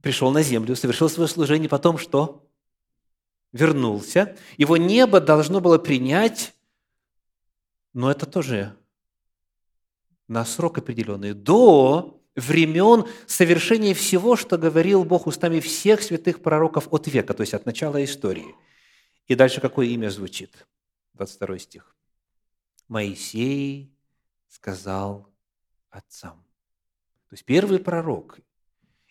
пришел 0.03 0.31
на 0.31 0.43
землю, 0.43 0.77
совершил 0.77 1.09
свое 1.09 1.27
служение, 1.27 1.71
потом 1.71 1.97
что? 1.97 2.47
Вернулся. 3.53 4.37
Его 4.59 4.77
небо 4.77 5.23
должно 5.23 5.63
было 5.63 5.79
принять 5.79 6.53
но 7.97 8.11
это 8.11 8.27
тоже 8.27 8.77
на 10.29 10.45
срок 10.45 10.77
определенный, 10.77 11.33
до 11.33 12.23
времен 12.35 13.07
совершения 13.27 13.95
всего, 13.95 14.37
что 14.37 14.59
говорил 14.59 15.03
Бог 15.03 15.27
устами 15.27 15.61
всех 15.61 16.03
святых 16.03 16.43
пророков 16.43 16.89
от 16.93 17.07
века, 17.07 17.33
то 17.33 17.41
есть 17.41 17.55
от 17.55 17.65
начала 17.65 18.05
истории. 18.05 18.55
И 19.29 19.35
дальше 19.35 19.63
какое 19.63 19.87
имя 19.87 20.11
звучит? 20.11 20.67
22 21.15 21.59
стих. 21.59 21.97
Моисей 22.87 23.91
сказал 24.49 25.33
отцам. 25.89 26.45
То 27.31 27.33
есть 27.33 27.47
первый 27.47 27.79
пророк 27.79 28.41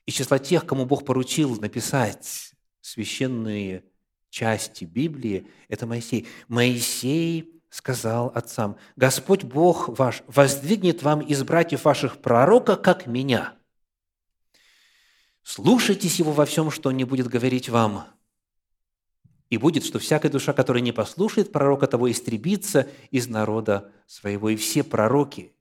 из 0.06 0.14
числа 0.14 0.38
тех, 0.38 0.64
кому 0.64 0.86
Бог 0.86 1.06
поручил 1.06 1.60
написать 1.60 2.54
священные 2.82 3.84
части 4.30 4.86
Библии, 4.86 5.48
это 5.70 5.88
Моисей. 5.88 6.28
Моисей 6.48 7.55
сказал 7.76 8.32
отцам, 8.34 8.78
«Господь 8.96 9.44
Бог 9.44 9.90
ваш 10.00 10.24
воздвигнет 10.28 11.04
вам 11.04 11.20
из 11.20 11.44
братьев 11.44 11.84
ваших 11.84 12.22
пророка, 12.22 12.78
как 12.78 13.06
меня. 13.06 13.54
Слушайтесь 15.44 16.18
его 16.20 16.32
во 16.32 16.46
всем, 16.46 16.72
что 16.72 16.88
он 16.88 16.96
не 16.96 17.04
будет 17.04 17.28
говорить 17.28 17.68
вам. 17.68 18.06
И 19.50 19.58
будет, 19.58 19.84
что 19.84 20.00
всякая 20.00 20.30
душа, 20.30 20.54
которая 20.54 20.82
не 20.82 20.94
послушает 20.94 21.52
пророка 21.52 21.86
того, 21.88 22.10
истребится 22.10 22.88
из 23.12 23.28
народа 23.28 23.92
своего. 24.08 24.50
И 24.50 24.56
все 24.56 24.82
пророки 24.82 25.54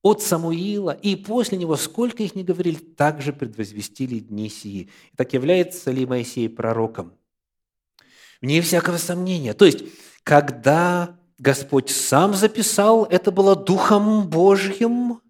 от 0.00 0.22
Самуила 0.22 0.92
и 0.92 1.16
после 1.16 1.58
него, 1.58 1.74
сколько 1.74 2.22
их 2.22 2.36
не 2.36 2.44
говорили, 2.44 2.76
также 2.76 3.32
предвозвестили 3.32 4.20
дни 4.20 4.48
сии. 4.48 4.90
Так 5.16 5.32
является 5.32 5.90
ли 5.90 6.06
Моисей 6.06 6.48
пророком? 6.48 7.14
Вне 8.40 8.62
всякого 8.62 8.96
сомнения. 8.96 9.54
То 9.54 9.64
есть, 9.64 9.84
когда 10.22 11.17
Господь 11.38 11.90
сам 11.90 12.34
записал, 12.34 13.04
это 13.04 13.30
было 13.30 13.54
Духом 13.54 14.28
Божьим. 14.28 15.20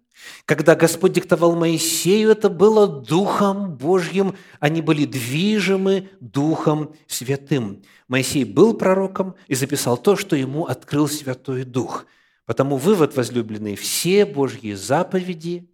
Когда 0.45 0.75
Господь 0.75 1.13
диктовал 1.13 1.55
Моисею, 1.55 2.31
это 2.31 2.49
было 2.49 2.87
Духом 2.87 3.75
Божьим. 3.75 4.35
Они 4.59 4.81
были 4.81 5.05
движимы 5.05 6.09
Духом 6.19 6.95
Святым. 7.07 7.83
Моисей 8.07 8.43
был 8.43 8.73
пророком 8.73 9.35
и 9.47 9.53
записал 9.53 9.97
то, 9.97 10.15
что 10.15 10.35
ему 10.35 10.65
открыл 10.65 11.07
Святой 11.07 11.63
Дух. 11.63 12.07
Потому 12.45 12.77
вывод, 12.77 13.15
возлюбленный, 13.15 13.75
все 13.75 14.25
Божьи 14.25 14.73
заповеди 14.73 15.69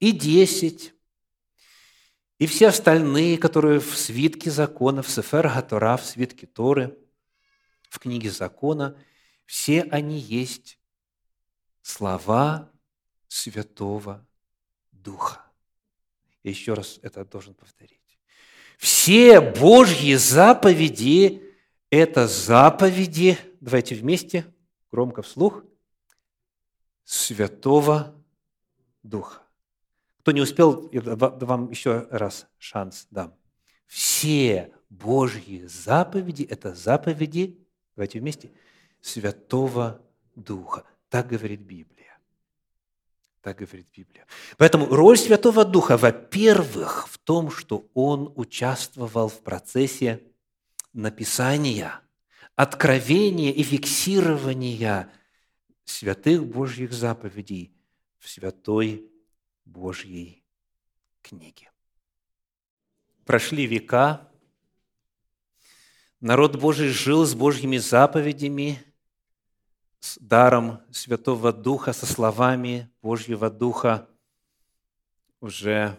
и 0.00 0.10
десять, 0.10 0.92
и 2.40 2.46
все 2.46 2.68
остальные, 2.68 3.38
которые 3.38 3.78
в 3.78 3.96
свитке 3.96 4.50
закона, 4.50 5.02
в 5.02 5.08
Сефер 5.08 5.46
Гатора, 5.46 5.96
в 5.96 6.04
свитке 6.04 6.48
Торы, 6.48 6.98
в 7.88 8.00
книге 8.00 8.32
закона– 8.32 8.96
все 9.46 9.82
они 9.82 10.18
есть 10.18 10.78
слова 11.82 12.70
Святого 13.28 14.26
Духа. 14.90 15.40
Я 16.42 16.50
еще 16.50 16.74
раз 16.74 16.98
это 17.02 17.24
должен 17.24 17.54
повторить. 17.54 18.00
Все 18.78 19.40
Божьи 19.40 20.14
заповеди– 20.14 21.42
это 21.90 22.26
заповеди, 22.26 23.38
давайте 23.60 23.94
вместе, 23.94 24.46
громко 24.90 25.22
вслух, 25.22 25.64
Святого 27.04 28.14
Духа. 29.02 29.42
Кто 30.20 30.32
не 30.32 30.40
успел, 30.40 30.88
я 30.92 31.02
вам 31.02 31.70
еще 31.70 32.06
раз 32.10 32.46
шанс 32.58 33.06
дам. 33.10 33.36
Все 33.86 34.72
Божьи 34.88 35.66
заповеди– 35.66 36.42
это 36.50 36.74
заповеди, 36.74 37.66
давайте 37.94 38.20
вместе– 38.20 38.50
Святого 39.02 40.00
Духа. 40.36 40.84
Так 41.10 41.26
говорит 41.26 41.60
Библия. 41.60 42.18
Так 43.42 43.58
говорит 43.58 43.88
Библия. 43.94 44.24
Поэтому 44.56 44.86
роль 44.86 45.18
Святого 45.18 45.64
Духа, 45.64 45.96
во-первых, 45.96 47.08
в 47.08 47.18
том, 47.18 47.50
что 47.50 47.90
Он 47.92 48.32
участвовал 48.36 49.28
в 49.28 49.42
процессе 49.42 50.22
написания, 50.92 52.00
откровения 52.54 53.50
и 53.50 53.62
фиксирования 53.64 55.10
святых 55.84 56.46
Божьих 56.46 56.92
заповедей 56.92 57.74
в 58.20 58.28
Святой 58.28 59.10
Божьей 59.64 60.44
книге. 61.22 61.70
Прошли 63.24 63.66
века, 63.66 64.28
народ 66.20 66.56
Божий 66.56 66.88
жил 66.90 67.24
с 67.26 67.34
Божьими 67.34 67.78
заповедями– 67.78 68.80
с 70.02 70.18
даром 70.18 70.80
Святого 70.90 71.52
Духа, 71.52 71.92
со 71.92 72.06
словами 72.06 72.90
Божьего 73.02 73.48
Духа 73.48 74.08
уже 75.40 75.96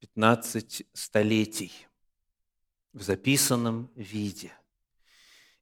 15 0.00 0.86
столетий 0.94 1.72
в 2.94 3.02
записанном 3.02 3.90
виде. 3.94 4.50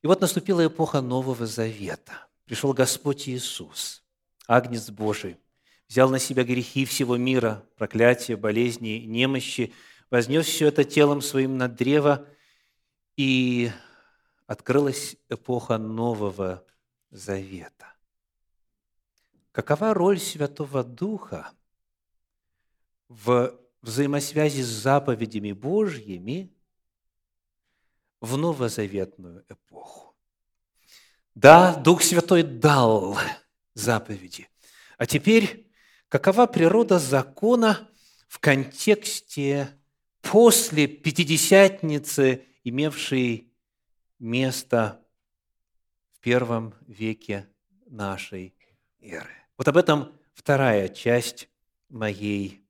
И 0.00 0.06
вот 0.06 0.20
наступила 0.20 0.64
эпоха 0.64 1.00
Нового 1.00 1.44
Завета. 1.44 2.28
Пришел 2.44 2.72
Господь 2.72 3.28
Иисус, 3.28 4.04
Агнец 4.46 4.90
Божий, 4.90 5.36
взял 5.88 6.10
на 6.10 6.20
себя 6.20 6.44
грехи 6.44 6.84
всего 6.84 7.16
мира, 7.16 7.66
проклятия, 7.76 8.36
болезни, 8.36 9.02
немощи, 9.06 9.72
вознес 10.08 10.46
все 10.46 10.68
это 10.68 10.84
телом 10.84 11.20
своим 11.20 11.58
на 11.58 11.66
древо, 11.66 12.28
и 13.16 13.72
открылась 14.46 15.16
эпоха 15.28 15.78
Нового 15.78 16.64
Завета. 17.14 17.94
Какова 19.52 19.94
роль 19.94 20.18
Святого 20.18 20.82
Духа 20.82 21.52
в 23.08 23.56
взаимосвязи 23.82 24.62
с 24.62 24.66
заповедями 24.66 25.52
Божьими 25.52 26.52
в 28.20 28.36
новозаветную 28.36 29.44
эпоху? 29.48 30.16
Да, 31.36 31.76
Дух 31.76 32.02
Святой 32.02 32.42
дал 32.42 33.16
заповеди. 33.74 34.48
А 34.98 35.06
теперь, 35.06 35.72
какова 36.08 36.46
природа 36.46 36.98
закона 36.98 37.88
в 38.26 38.40
контексте 38.40 39.80
после 40.20 40.88
Пятидесятницы, 40.88 42.44
имевшей 42.64 43.54
место 44.18 45.03
первом 46.24 46.72
веке 46.86 47.46
нашей 47.84 48.54
эры. 49.02 49.28
Вот 49.58 49.68
об 49.68 49.76
этом 49.76 50.10
вторая 50.32 50.88
часть 50.88 51.50
моей 51.90 52.64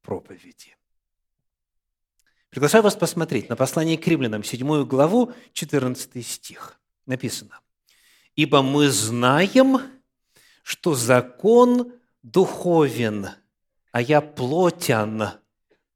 проповеди. 0.00 0.76
Приглашаю 2.50 2.84
вас 2.84 2.94
посмотреть 2.94 3.48
на 3.48 3.56
послание 3.56 3.98
к 3.98 4.06
римлянам, 4.06 4.44
7 4.44 4.84
главу, 4.84 5.32
14 5.54 6.24
стих. 6.24 6.78
Написано, 7.04 7.60
«Ибо 8.36 8.62
мы 8.62 8.88
знаем, 8.90 9.80
что 10.62 10.94
закон 10.94 11.94
духовен, 12.22 13.26
а 13.90 14.00
я 14.00 14.20
плотян, 14.20 15.30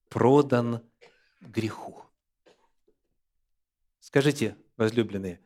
продан 0.09 0.83
греху». 1.41 2.03
Скажите, 4.01 4.57
возлюбленные, 4.77 5.41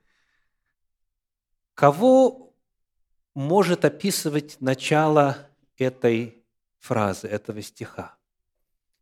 Кого 1.75 2.55
может 3.35 3.85
описывать 3.85 4.61
начало 4.61 5.49
этой 5.77 6.45
фразы, 6.79 7.29
этого 7.29 7.63
стиха? 7.63 8.17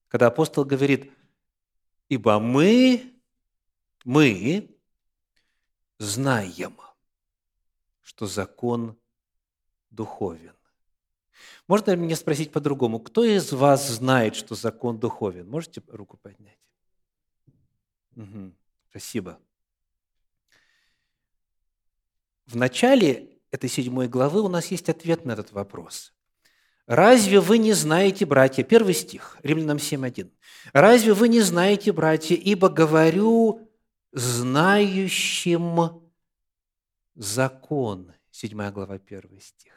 Когда 0.09 0.29
апостол 0.29 0.65
говорит, 0.65 1.13
«Ибо 2.09 2.39
мы, 2.41 3.15
мы 4.05 4.77
знаем, 5.99 6.77
что 8.01 8.27
закон 8.27 8.97
духовен». 9.91 10.55
Можно 11.67 11.97
мне 11.97 12.17
спросить 12.17 12.53
по-другому, 12.53 12.99
кто 12.99 13.25
из 13.25 13.53
вас 13.53 13.89
знает, 13.89 14.35
что 14.35 14.55
закон 14.55 14.99
духовен? 14.99 15.49
Можете 15.49 15.83
руку 15.89 16.17
поднять? 16.17 16.59
Угу, 18.17 18.53
спасибо. 18.91 19.39
В 22.51 22.57
начале 22.57 23.29
этой 23.53 23.71
седьмой 23.71 24.09
главы 24.09 24.43
у 24.43 24.49
нас 24.49 24.73
есть 24.73 24.89
ответ 24.89 25.25
на 25.25 25.33
этот 25.33 25.53
вопрос. 25.53 26.13
«Разве 26.87 27.39
вы 27.39 27.59
не 27.59 27.73
знаете, 27.75 28.27
братья?» 28.27 28.65
Первый 28.65 28.93
стих, 28.95 29.39
Римлянам 29.45 29.77
7.1. 29.77 30.33
«Разве 30.73 31.13
вы 31.13 31.29
не 31.29 31.43
знаете, 31.43 31.93
братья, 31.93 32.35
ибо 32.35 32.69
говорю 32.69 33.71
знающим 34.11 36.03
закон». 37.15 38.13
Седьмая 38.33 38.73
глава, 38.73 38.99
первый 38.99 39.41
стих. 39.41 39.73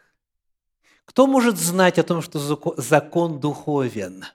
Кто 1.06 1.28
может 1.28 1.60
знать 1.60 2.00
о 2.00 2.04
том, 2.04 2.24
что 2.24 2.40
закон 2.78 3.40
духовен? 3.40 4.26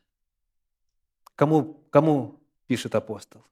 Кому, 1.35 1.83
кому 1.91 2.41
пишет 2.69 2.95
апостол? 2.95 3.43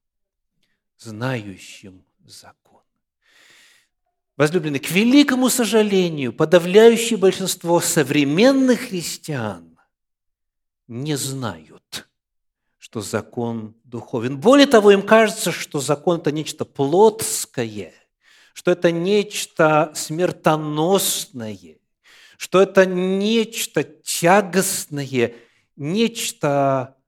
Знающим 0.97 2.05
закон. 2.25 2.66
Возлюбленные, 4.37 4.81
к 4.81 4.91
великому 4.91 5.49
сожалению, 5.49 6.35
подавляющее 6.35 7.17
большинство 7.17 7.81
современных 7.81 8.89
христиан 8.89 9.79
не 10.89 11.17
знают, 11.17 12.07
что 12.77 13.01
закон 13.01 13.75
духовен. 13.85 14.39
Более 14.39 14.67
того, 14.67 14.91
им 14.91 15.01
кажется, 15.01 15.53
что 15.53 15.81
закон– 15.81 16.21
это 16.23 16.33
нечто 16.33 16.67
плотское, 16.67 17.95
что 18.53 18.71
это 18.71 18.93
нечто 18.93 19.93
смертоносное, 19.95 21.79
что 22.37 22.61
это 22.61 22.85
нечто 22.85 23.85
тягостное, 23.85 25.33
нечто 25.77 26.99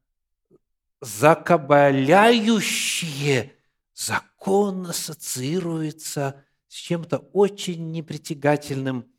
закабаляющее. 1.02 3.52
Закон 3.92 4.86
ассоциируется 4.86 6.30
с 6.30 6.47
чем-то 6.74 7.18
очень 7.32 7.90
непритягательным, 7.92 9.10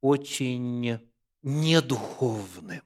очень 0.00 1.00
недуховным. 1.42 2.82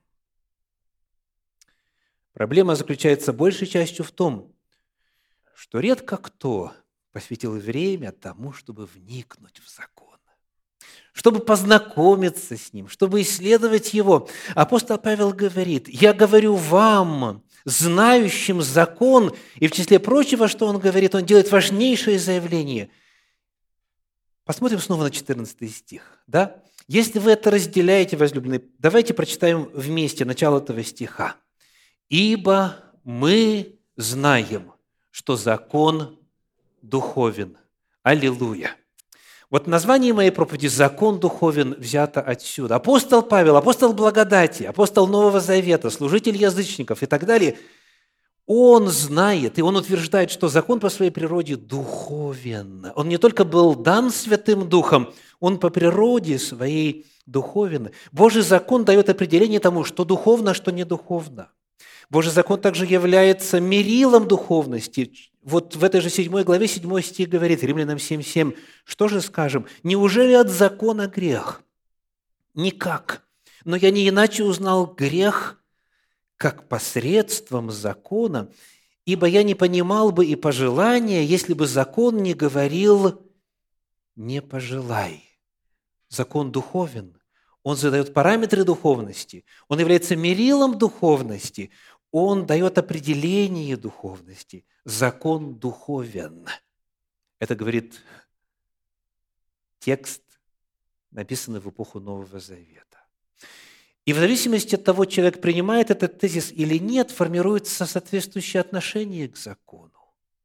Проблема 2.33 2.75
заключается 2.75 3.33
большей 3.33 3.67
частью 3.67 4.05
в 4.05 4.11
том, 4.11 4.55
что 5.55 5.81
редко 5.81 6.17
кто 6.17 6.73
посвятил 7.13 7.53
время 7.59 8.13
тому, 8.13 8.53
чтобы 8.53 8.87
вникнуть 8.87 9.61
в 9.61 9.69
закон 9.69 10.13
чтобы 11.13 11.41
познакомиться 11.41 12.57
с 12.57 12.73
ним, 12.73 12.89
чтобы 12.89 13.21
исследовать 13.21 13.93
его. 13.93 14.29
Апостол 14.55 14.99
Павел 14.99 15.33
говорит, 15.33 15.89
«Я 15.89 16.15
говорю 16.15 16.55
вам, 16.55 17.45
знающим 17.65 18.63
закон, 18.63 19.35
и 19.57 19.69
в 19.69 19.73
числе 19.73 19.99
прочего, 19.99 20.49
что 20.49 20.67
он 20.67 20.79
говорит, 20.79 21.15
он 21.15 21.25
делает 21.25 21.53
важнейшее 21.53 22.19
заявление. 22.19 22.91
Посмотрим 24.45 24.81
снова 24.81 25.05
на 25.05 25.11
14 25.11 25.75
стих. 25.75 26.19
Да? 26.27 26.63
Если 26.89 27.19
вы 27.19 27.33
это 27.33 27.51
разделяете, 27.51 28.17
возлюбленные, 28.17 28.63
давайте 28.79 29.15
прочитаем 29.15 29.71
вместе 29.73 30.25
начало 30.25 30.59
этого 30.59 30.83
стиха. 30.83 31.37
«Ибо 32.09 32.77
мы 33.05 33.79
знаем, 33.97 34.73
что 35.11 35.37
закон 35.37 36.19
духовен». 36.83 37.57
Аллилуйя! 38.03 38.77
Вот 39.49 39.67
название 39.67 40.13
моей 40.13 40.31
проповеди 40.31 40.67
«Закон 40.67 41.21
духовен» 41.21 41.75
взято 41.79 42.21
отсюда. 42.21 42.77
Апостол 42.77 43.23
Павел, 43.23 43.57
апостол 43.57 43.93
благодати, 43.93 44.65
апостол 44.65 45.07
Нового 45.07 45.41
Завета, 45.41 45.91
служитель 45.91 46.37
язычников 46.37 47.03
и 47.03 47.07
так 47.07 47.27
далее, 47.27 47.59
он 48.47 48.89
знает, 48.89 49.59
и 49.59 49.63
он 49.63 49.77
утверждает, 49.77 50.31
что 50.31 50.49
закон 50.49 50.81
по 50.81 50.91
своей 50.91 51.11
природе 51.11 51.57
духовен. 51.57 52.93
Он 52.95 53.09
не 53.09 53.19
только 53.19 53.45
был 53.45 53.75
дан 53.75 54.11
Святым 54.11 54.69
Духом, 54.69 55.13
он 55.41 55.59
по 55.59 55.71
природе 55.71 56.39
своей 56.39 57.07
духовен. 57.27 57.91
Божий 58.11 58.43
закон 58.43 58.85
дает 58.85 59.09
определение 59.09 59.61
тому, 59.61 59.85
что 59.85 60.05
духовно, 60.05 60.51
а 60.51 60.55
что 60.55 60.73
не 60.73 60.85
духовно. 60.85 61.49
Божий 62.11 62.33
закон 62.33 62.61
также 62.61 62.85
является 62.85 63.61
мерилом 63.61 64.29
духовности, 64.29 65.13
вот 65.43 65.75
в 65.75 65.83
этой 65.83 66.01
же 66.01 66.09
7 66.09 66.43
главе 66.45 66.69
7 66.69 67.01
стих 67.01 67.29
говорит, 67.29 67.65
Римлянам 67.65 67.97
7.7, 67.97 68.57
что 68.85 69.09
же 69.09 69.21
скажем? 69.21 69.67
Неужели 69.83 70.35
от 70.35 70.49
закона 70.49 71.09
грех? 71.09 71.63
Никак. 72.55 73.25
Но 73.65 73.77
я 73.77 73.91
не 73.91 74.09
иначе 74.09 74.45
узнал 74.45 74.87
грех, 74.87 75.62
как 76.43 76.67
посредством 76.67 77.71
закона, 77.71 78.51
ибо 79.05 79.27
я 79.27 79.45
не 79.45 79.55
понимал 79.55 80.11
бы 80.11 80.27
и 80.27 80.35
пожелания, 80.35 81.25
если 81.25 81.55
бы 81.55 81.69
закон 81.69 82.17
не 82.21 82.35
говорил 82.35 83.25
«не 84.17 84.43
пожелай». 84.43 85.23
Закон 86.09 86.51
духовен, 86.51 87.17
он 87.63 87.77
задает 87.77 88.13
параметры 88.13 88.65
духовности, 88.65 89.45
он 89.69 89.79
является 89.79 90.17
мерилом 90.17 90.79
духовности, 90.79 91.71
он 92.11 92.45
дает 92.45 92.77
определение 92.77 93.77
духовности. 93.77 94.67
Закон 94.85 95.55
духовен. 95.55 96.49
Это 97.39 97.55
говорит 97.55 98.03
текст, 99.79 100.23
написанный 101.13 101.61
в 101.61 101.71
эпоху 101.71 102.01
Нового 102.01 102.41
Завета. 102.41 103.02
И 104.05 104.13
в 104.13 104.17
зависимости 104.17 104.75
от 104.75 104.85
того, 104.85 105.05
человек 105.05 105.41
принимает 105.41 105.91
этот 105.91 106.19
тезис 106.19 106.51
или 106.51 106.77
нет, 106.79 107.13
формируется 107.13 107.87
соответствующее 107.87 108.61
отношение 108.61 109.29
к 109.29 109.37
закону, 109.37 109.93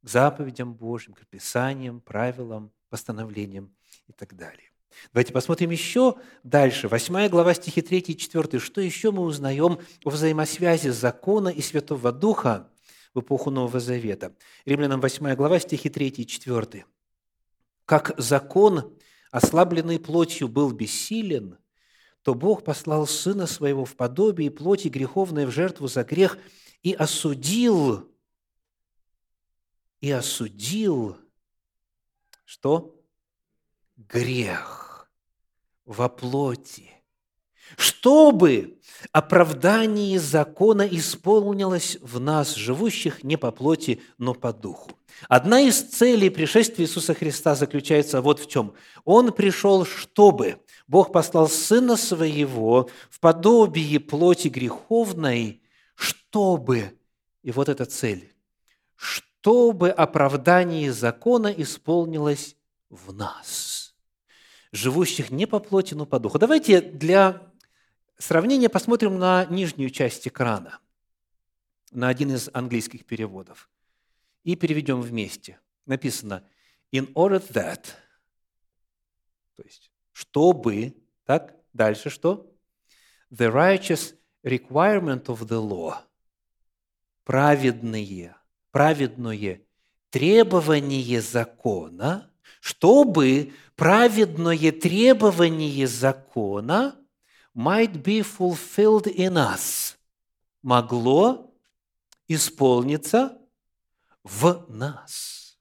к 0.02 0.08
заповедям 0.08 0.74
Божьим, 0.74 1.14
к 1.14 1.26
Писаниям, 1.26 2.00
правилам, 2.00 2.70
постановлениям 2.88 3.74
и 4.06 4.12
так 4.12 4.36
далее. 4.36 4.70
Давайте 5.12 5.32
посмотрим 5.32 5.70
еще 5.70 6.16
дальше. 6.44 6.88
Восьмая 6.88 7.28
глава, 7.28 7.54
стихи 7.54 7.82
3 7.82 7.98
и 7.98 8.16
4. 8.16 8.58
Что 8.60 8.80
еще 8.80 9.10
мы 9.10 9.22
узнаем 9.22 9.78
о 10.04 10.10
взаимосвязи 10.10 10.88
закона 10.88 11.48
и 11.48 11.60
Святого 11.60 12.12
Духа 12.12 12.70
в 13.14 13.20
эпоху 13.20 13.50
Нового 13.50 13.80
Завета? 13.80 14.34
Римлянам 14.64 15.00
8 15.00 15.34
глава, 15.34 15.58
стихи 15.58 15.88
3 15.88 16.08
и 16.08 16.26
4. 16.26 16.84
«Как 17.84 18.14
закон, 18.18 18.96
ослабленный 19.30 19.98
плотью, 19.98 20.48
был 20.48 20.72
бессилен, 20.72 21.58
то 22.22 22.34
Бог 22.34 22.64
послал 22.64 23.06
Сына 23.06 23.46
Своего 23.46 23.84
в 23.84 23.96
подобие 23.96 24.50
плоти 24.50 24.88
греховной 24.88 25.46
в 25.46 25.50
жертву 25.50 25.88
за 25.88 26.04
грех 26.04 26.38
и 26.82 26.92
осудил, 26.92 28.08
и 30.00 30.10
осудил, 30.10 31.16
что? 32.44 32.94
Грех 33.96 35.10
во 35.84 36.08
плоти, 36.08 36.90
чтобы 37.76 38.78
оправдание 39.12 40.20
закона 40.20 40.82
исполнилось 40.82 41.98
в 42.00 42.20
нас, 42.20 42.54
живущих 42.54 43.24
не 43.24 43.36
по 43.36 43.50
плоти, 43.50 44.00
но 44.18 44.34
по 44.34 44.52
духу. 44.52 44.90
Одна 45.28 45.60
из 45.60 45.80
целей 45.80 46.30
пришествия 46.30 46.86
Иисуса 46.86 47.14
Христа 47.14 47.54
заключается 47.54 48.20
вот 48.20 48.38
в 48.38 48.48
чем. 48.48 48.74
Он 49.04 49.32
пришел, 49.32 49.84
чтобы 49.84 50.60
Бог 50.88 51.12
послал 51.12 51.48
Сына 51.48 51.96
Своего 51.96 52.88
в 53.10 53.20
подобие 53.20 54.00
плоти 54.00 54.48
греховной, 54.48 55.62
чтобы, 55.94 56.98
и 57.42 57.52
вот 57.52 57.68
эта 57.68 57.84
цель, 57.84 58.32
чтобы 58.96 59.90
оправдание 59.90 60.90
закона 60.92 61.48
исполнилось 61.48 62.56
в 62.88 63.12
нас, 63.12 63.94
живущих 64.72 65.30
не 65.30 65.46
по 65.46 65.60
плоти, 65.60 65.92
но 65.92 66.06
по 66.06 66.18
духу. 66.18 66.38
Давайте 66.38 66.80
для 66.80 67.52
сравнения 68.16 68.70
посмотрим 68.70 69.18
на 69.18 69.44
нижнюю 69.44 69.90
часть 69.90 70.26
экрана, 70.26 70.80
на 71.90 72.08
один 72.08 72.32
из 72.32 72.48
английских 72.54 73.04
переводов, 73.04 73.68
и 74.42 74.56
переведем 74.56 75.02
вместе. 75.02 75.60
Написано 75.84 76.44
«in 76.92 77.12
order 77.12 77.46
that», 77.52 77.84
то 79.54 79.62
есть 79.62 79.87
чтобы, 80.18 80.96
так, 81.26 81.54
дальше 81.72 82.10
что? 82.10 82.52
The 83.30 83.52
righteous 83.52 84.16
requirement 84.42 85.26
of 85.26 85.46
the 85.46 85.60
law, 85.60 85.94
праведные, 87.22 88.34
праведное 88.72 89.62
требование 90.10 91.20
закона, 91.20 92.32
чтобы 92.60 93.52
праведное 93.76 94.72
требование 94.72 95.86
закона 95.86 96.96
might 97.54 98.02
be 98.02 98.20
fulfilled 98.22 99.06
in 99.06 99.34
us, 99.34 99.94
могло 100.62 101.54
исполниться 102.26 103.38
в 104.24 104.66
нас. 104.68 105.56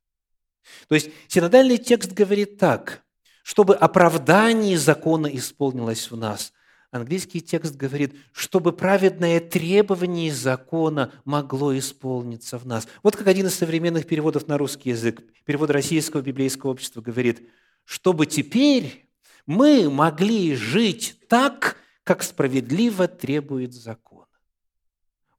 То 0.87 0.95
есть 0.95 1.11
синодальный 1.27 1.77
текст 1.77 2.11
говорит 2.11 2.57
так, 2.57 3.03
чтобы 3.47 3.75
оправдание 3.75 4.77
закона 4.77 5.27
исполнилось 5.27 6.11
в 6.11 6.17
нас. 6.17 6.51
Английский 6.91 7.39
текст 7.39 7.77
говорит, 7.77 8.13
чтобы 8.33 8.73
праведное 8.73 9.39
требование 9.39 10.33
закона 10.33 11.13
могло 11.23 11.75
исполниться 11.77 12.59
в 12.59 12.67
нас. 12.67 12.89
Вот 13.03 13.15
как 13.15 13.27
один 13.27 13.47
из 13.47 13.55
современных 13.55 14.05
переводов 14.05 14.49
на 14.49 14.57
русский 14.57 14.89
язык, 14.89 15.23
перевод 15.45 15.69
Российского 15.69 16.19
библейского 16.19 16.71
общества 16.71 16.99
говорит, 16.99 17.49
чтобы 17.85 18.25
теперь 18.25 19.07
мы 19.45 19.89
могли 19.89 20.53
жить 20.53 21.17
так, 21.29 21.77
как 22.03 22.23
справедливо 22.23 23.07
требует 23.07 23.73
закон. 23.73 24.25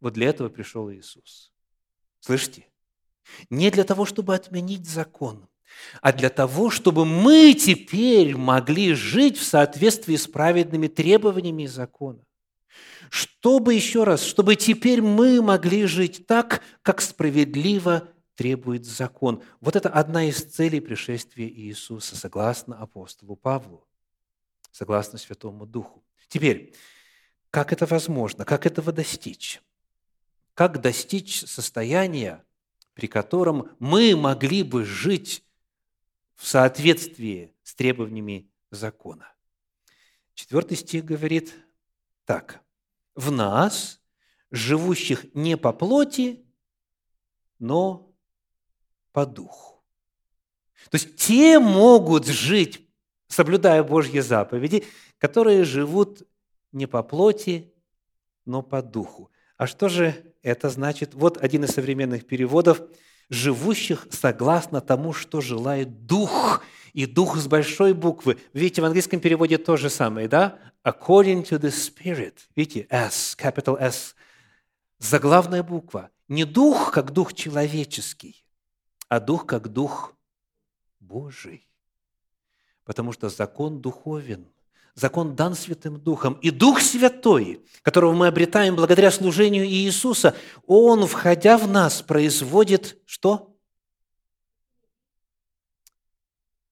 Вот 0.01 0.14
для 0.14 0.29
этого 0.31 0.49
пришел 0.49 0.90
Иисус. 0.90 1.53
Слышите? 2.21 2.64
Не 3.51 3.71
для 3.71 3.85
того, 3.85 4.07
чтобы 4.07 4.35
отменить 4.35 4.88
закон, 4.88 5.47
а 6.01 6.13
для 6.13 6.31
того, 6.31 6.71
чтобы 6.71 7.05
мы 7.05 7.55
теперь 7.55 8.37
могли 8.37 8.95
жить 8.95 9.39
в 9.39 9.45
соответствии 9.45 10.17
с 10.17 10.27
праведными 10.27 10.89
требованиями 10.89 11.67
закона. 11.67 12.25
Чтобы, 13.11 13.75
еще 13.75 14.05
раз, 14.05 14.23
чтобы 14.23 14.57
теперь 14.57 15.01
мы 15.01 15.41
могли 15.41 15.87
жить 15.87 16.27
так, 16.27 16.63
как 16.83 17.01
справедливо 17.01 18.09
требует 18.35 18.85
закон. 18.85 19.43
Вот 19.61 19.77
это 19.77 19.89
одна 19.89 20.29
из 20.29 20.43
целей 20.43 20.81
пришествия 20.81 21.49
Иисуса, 21.49 22.17
согласно 22.17 22.77
апостолу 22.77 23.35
Павлу, 23.35 23.87
согласно 24.71 25.19
Святому 25.19 25.67
Духу. 25.67 26.05
Теперь, 26.29 26.75
как 27.51 27.73
это 27.73 27.87
возможно? 27.87 28.45
Как 28.45 28.67
этого 28.67 28.93
достичь? 28.93 29.61
Как 30.55 30.81
достичь 30.81 31.47
состояния, 31.47 32.45
при 32.95 33.07
котором 33.07 33.71
мы 33.79 34.15
могли 34.17 34.63
бы 34.63 34.85
жить 34.85 35.45
в 36.38 36.46
соответствии 36.46 37.53
с 37.64 37.74
требованиями 37.74 38.51
закона? 38.70 39.31
Четвертый 40.35 40.77
стих 40.77 41.05
говорит 41.05 41.53
так. 42.24 42.62
«В 43.16 43.33
нас, 43.33 44.01
живущих 44.53 45.27
не 45.35 45.57
по 45.57 45.72
плоти, 45.72 46.46
но 47.59 48.14
по 49.12 49.27
духу. 49.27 49.83
То 50.90 50.94
есть 50.94 51.16
те 51.16 51.59
могут 51.59 52.27
жить, 52.27 52.88
соблюдая 53.27 53.83
Божьи 53.83 54.20
заповеди, 54.20 54.85
которые 55.18 55.64
живут 55.64 56.22
не 56.70 56.87
по 56.87 57.03
плоти, 57.03 57.74
но 58.44 58.62
по 58.62 58.81
духу. 58.81 59.33
А 59.57 59.66
что 59.66 59.88
же 59.88 60.35
это 60.42 60.70
значит? 60.70 61.14
Вот 61.14 61.37
один 61.37 61.64
из 61.64 61.70
современных 61.70 62.29
переводов. 62.29 62.81
Живущих 63.29 64.07
согласно 64.11 64.81
тому, 64.81 65.12
что 65.12 65.41
желает 65.41 66.07
Дух, 66.07 66.62
и 66.93 67.07
Дух 67.07 67.37
с 67.37 67.47
большой 67.47 67.93
буквы. 67.93 68.38
Видите, 68.53 68.83
в 68.83 68.85
английском 68.85 69.21
переводе 69.21 69.59
то 69.59 69.77
же 69.77 69.91
самое, 69.91 70.29
да? 70.29 70.59
According 70.85 71.45
to 71.45 71.59
the 71.59 71.71
Spirit. 71.71 72.35
Видите, 72.57 72.87
S, 72.91 73.37
capital 73.38 73.79
S. 73.79 74.17
Заглавная 74.99 75.62
буква. 75.62 76.11
Не 76.29 76.45
Дух, 76.45 76.93
как 76.93 77.12
Дух 77.12 77.35
человеческий, 77.35 78.45
а 79.09 79.21
Дух, 79.21 79.47
как 79.47 79.69
Дух 79.69 80.14
Божий. 81.01 81.69
Потому 82.85 83.12
что 83.12 83.29
закон 83.29 83.81
духовен– 83.81 84.49
Закон 84.99 85.37
дан 85.37 85.55
Святым 85.55 86.01
Духом. 86.01 86.35
И 86.43 86.51
Дух 86.51 86.81
Святой, 86.81 87.65
которого 87.83 88.13
мы 88.15 88.27
обретаем 88.27 88.75
благодаря 88.75 89.13
служению 89.13 89.65
Иисуса, 89.65 90.35
Он, 90.67 91.07
входя 91.07 91.57
в 91.57 91.69
нас, 91.71 92.03
производит 92.03 93.01
что? 93.07 93.57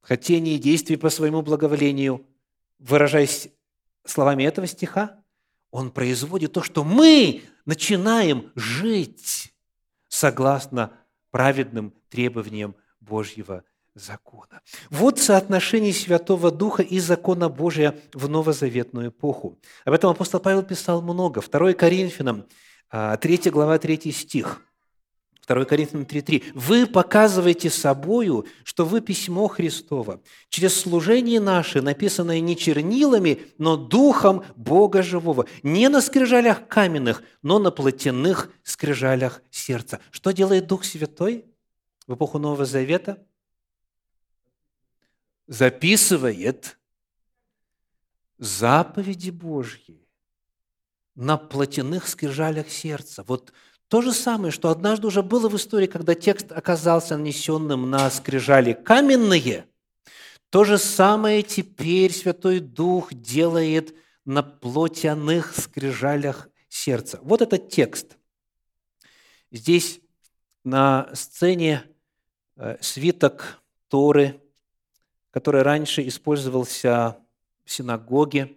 Хотение 0.00 0.56
и 0.56 0.58
действие 0.58 0.98
по 0.98 1.08
своему 1.08 1.42
благоволению. 1.42 2.26
Выражаясь 2.80 3.48
словами 4.04 4.42
этого 4.42 4.66
стиха, 4.66 5.22
Он 5.70 5.92
производит 5.92 6.52
то, 6.52 6.62
что 6.64 6.82
мы 6.82 7.44
начинаем 7.64 8.50
жить 8.56 9.54
согласно 10.08 10.90
праведным 11.30 11.94
требованиям 12.08 12.74
Божьего 12.98 13.62
закона. 13.96 14.60
Вот 14.90 15.18
соотношение 15.18 15.92
Святого 15.92 16.50
Духа 16.50 16.82
и 16.82 17.00
закона 17.00 17.48
Божия 17.48 17.94
в 18.12 18.28
новозаветную 18.28 19.08
эпоху. 19.08 19.58
Об 19.84 19.94
этом 19.94 20.10
апостол 20.10 20.38
Павел 20.38 20.62
писал 20.62 21.02
много. 21.02 21.40
2 21.40 21.72
Коринфянам, 21.72 22.42
3 22.42 22.48
а, 22.90 23.18
глава, 23.50 23.78
3 23.78 24.12
стих. 24.12 24.62
2 25.48 25.64
Коринфянам 25.64 26.04
3.3. 26.04 26.52
«Вы 26.54 26.86
показываете 26.86 27.70
собою, 27.70 28.46
что 28.64 28.84
вы 28.84 29.00
письмо 29.00 29.46
Христово, 29.48 30.20
через 30.48 30.78
служение 30.78 31.40
наше, 31.40 31.80
написанное 31.80 32.40
не 32.40 32.56
чернилами, 32.56 33.40
но 33.56 33.76
духом 33.76 34.44
Бога 34.56 35.02
живого, 35.02 35.46
не 35.62 35.88
на 35.88 36.00
скрижалях 36.00 36.66
каменных, 36.66 37.22
но 37.42 37.58
на 37.58 37.70
плотяных 37.70 38.50
скрижалях 38.64 39.40
сердца». 39.50 40.00
Что 40.10 40.32
делает 40.32 40.66
Дух 40.66 40.84
Святой 40.84 41.44
в 42.08 42.14
эпоху 42.14 42.38
Нового 42.38 42.66
Завета– 42.66 43.18
записывает 45.46 46.78
заповеди 48.38 49.30
Божьи 49.30 50.06
на 51.14 51.36
плотяных 51.38 52.08
скрижалях 52.08 52.68
сердца. 52.70 53.22
Вот 53.26 53.52
то 53.88 54.02
же 54.02 54.12
самое, 54.12 54.50
что 54.50 54.68
однажды 54.68 55.06
уже 55.06 55.22
было 55.22 55.48
в 55.48 55.56
истории, 55.56 55.86
когда 55.86 56.14
текст 56.14 56.52
оказался 56.52 57.16
нанесенным 57.16 57.88
на 57.88 58.10
скрижали 58.10 58.72
каменные, 58.72 59.66
то 60.50 60.64
же 60.64 60.78
самое 60.78 61.42
теперь 61.42 62.12
Святой 62.12 62.60
Дух 62.60 63.14
делает 63.14 63.94
на 64.24 64.42
плотяных 64.42 65.54
скрижалях 65.56 66.48
сердца. 66.68 67.20
Вот 67.22 67.42
этот 67.42 67.68
текст. 67.68 68.16
Здесь 69.52 70.00
на 70.64 71.08
сцене 71.14 71.84
э, 72.56 72.76
свиток 72.80 73.62
Торы– 73.88 74.40
который 75.36 75.60
раньше 75.60 76.08
использовался 76.08 77.18
в 77.66 77.70
синагоге, 77.70 78.56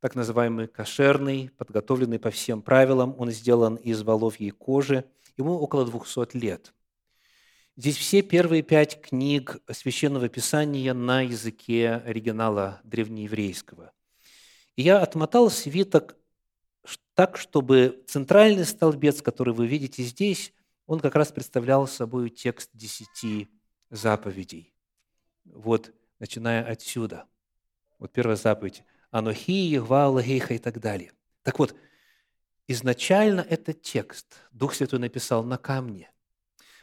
так 0.00 0.14
называемый 0.14 0.68
кошерный, 0.68 1.48
подготовленный 1.56 2.18
по 2.18 2.30
всем 2.30 2.60
правилам. 2.60 3.14
Он 3.16 3.30
сделан 3.30 3.76
из 3.76 4.02
воловьей 4.02 4.50
кожи. 4.50 5.06
Ему 5.38 5.54
около 5.54 5.86
200 5.86 6.36
лет. 6.36 6.74
Здесь 7.74 7.96
все 7.96 8.20
первые 8.20 8.60
пять 8.60 9.00
книг 9.00 9.62
Священного 9.70 10.28
Писания 10.28 10.92
на 10.92 11.22
языке 11.22 12.02
оригинала 12.04 12.82
древнееврейского. 12.84 13.90
И 14.76 14.82
я 14.82 15.00
отмотал 15.00 15.48
свиток 15.48 16.18
так, 17.14 17.38
чтобы 17.38 18.04
центральный 18.06 18.66
столбец, 18.66 19.22
который 19.22 19.54
вы 19.54 19.66
видите 19.66 20.02
здесь, 20.02 20.52
он 20.84 21.00
как 21.00 21.14
раз 21.14 21.32
представлял 21.32 21.88
собой 21.88 22.28
текст 22.28 22.68
десяти 22.74 23.48
заповедей. 23.88 24.74
Вот 25.46 25.94
начиная 26.20 26.64
отсюда. 26.64 27.26
Вот 27.98 28.12
первая 28.12 28.36
заповедь. 28.36 28.84
Анохи, 29.10 29.50
Егва, 29.50 30.08
Лагейха 30.08 30.54
и 30.54 30.58
так 30.58 30.78
далее. 30.78 31.12
Так 31.42 31.58
вот, 31.58 31.74
изначально 32.68 33.40
этот 33.40 33.82
текст 33.82 34.36
Дух 34.52 34.74
Святой 34.74 35.00
написал 35.00 35.42
на 35.42 35.58
камне. 35.58 36.12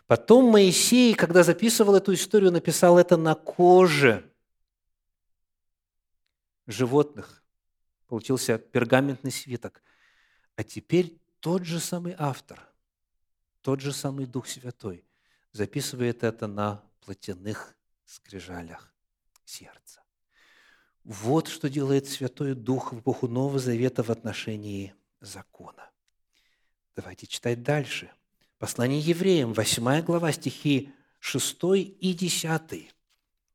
Потом 0.08 0.46
Моисей, 0.46 1.14
когда 1.16 1.44
записывал 1.44 1.96
эту 1.96 2.14
историю, 2.14 2.52
написал 2.52 2.98
это 2.98 3.16
на 3.16 3.36
коже 3.36 4.30
животных. 6.66 7.44
Получился 8.08 8.58
пергаментный 8.58 9.32
свиток. 9.32 9.82
А 10.56 10.64
теперь 10.64 11.18
тот 11.40 11.66
же 11.66 11.80
самый 11.80 12.16
автор, 12.18 12.60
тот 13.62 13.80
же 13.80 13.94
самый 13.94 14.26
Дух 14.26 14.48
Святой 14.48 15.06
записывает 15.52 16.24
это 16.24 16.48
на 16.48 16.84
плотяных 17.02 17.76
скрижалях 18.06 18.97
сердца. 19.48 20.02
Вот 21.04 21.48
что 21.48 21.70
делает 21.70 22.08
Святой 22.08 22.54
Дух 22.54 22.92
в 22.92 23.00
эпоху 23.00 23.28
Нового 23.28 23.60
Завета 23.60 24.04
в 24.04 24.10
отношении 24.10 24.94
закона. 25.22 25.90
Давайте 26.96 27.28
читать 27.28 27.64
дальше. 27.64 28.12
Послание 28.60 29.00
евреям, 29.00 29.54
8 29.54 30.02
глава, 30.02 30.32
стихи 30.32 30.92
6 31.20 31.58
и 32.00 32.14
10. 32.14 32.92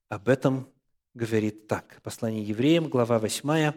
Об 0.08 0.28
этом 0.28 0.68
говорит 1.12 1.66
так. 1.66 2.00
Послание 2.02 2.42
евреям, 2.42 2.88
глава 2.88 3.18
8, 3.18 3.72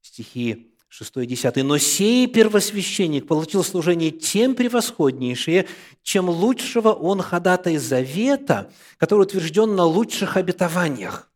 стихи 0.00 0.74
6 0.88 1.18
и 1.18 1.26
10. 1.26 1.56
«Но 1.64 1.78
сей 1.78 2.26
первосвященник 2.26 3.28
получил 3.28 3.62
служение 3.62 4.10
тем 4.10 4.56
превосходнейшее, 4.56 5.68
чем 6.02 6.28
лучшего 6.28 6.92
он 6.92 7.22
ходатай 7.22 7.76
завета, 7.76 8.72
который 8.96 9.22
утвержден 9.22 9.76
на 9.76 9.84
лучших 9.84 10.36
обетованиях, 10.36 11.29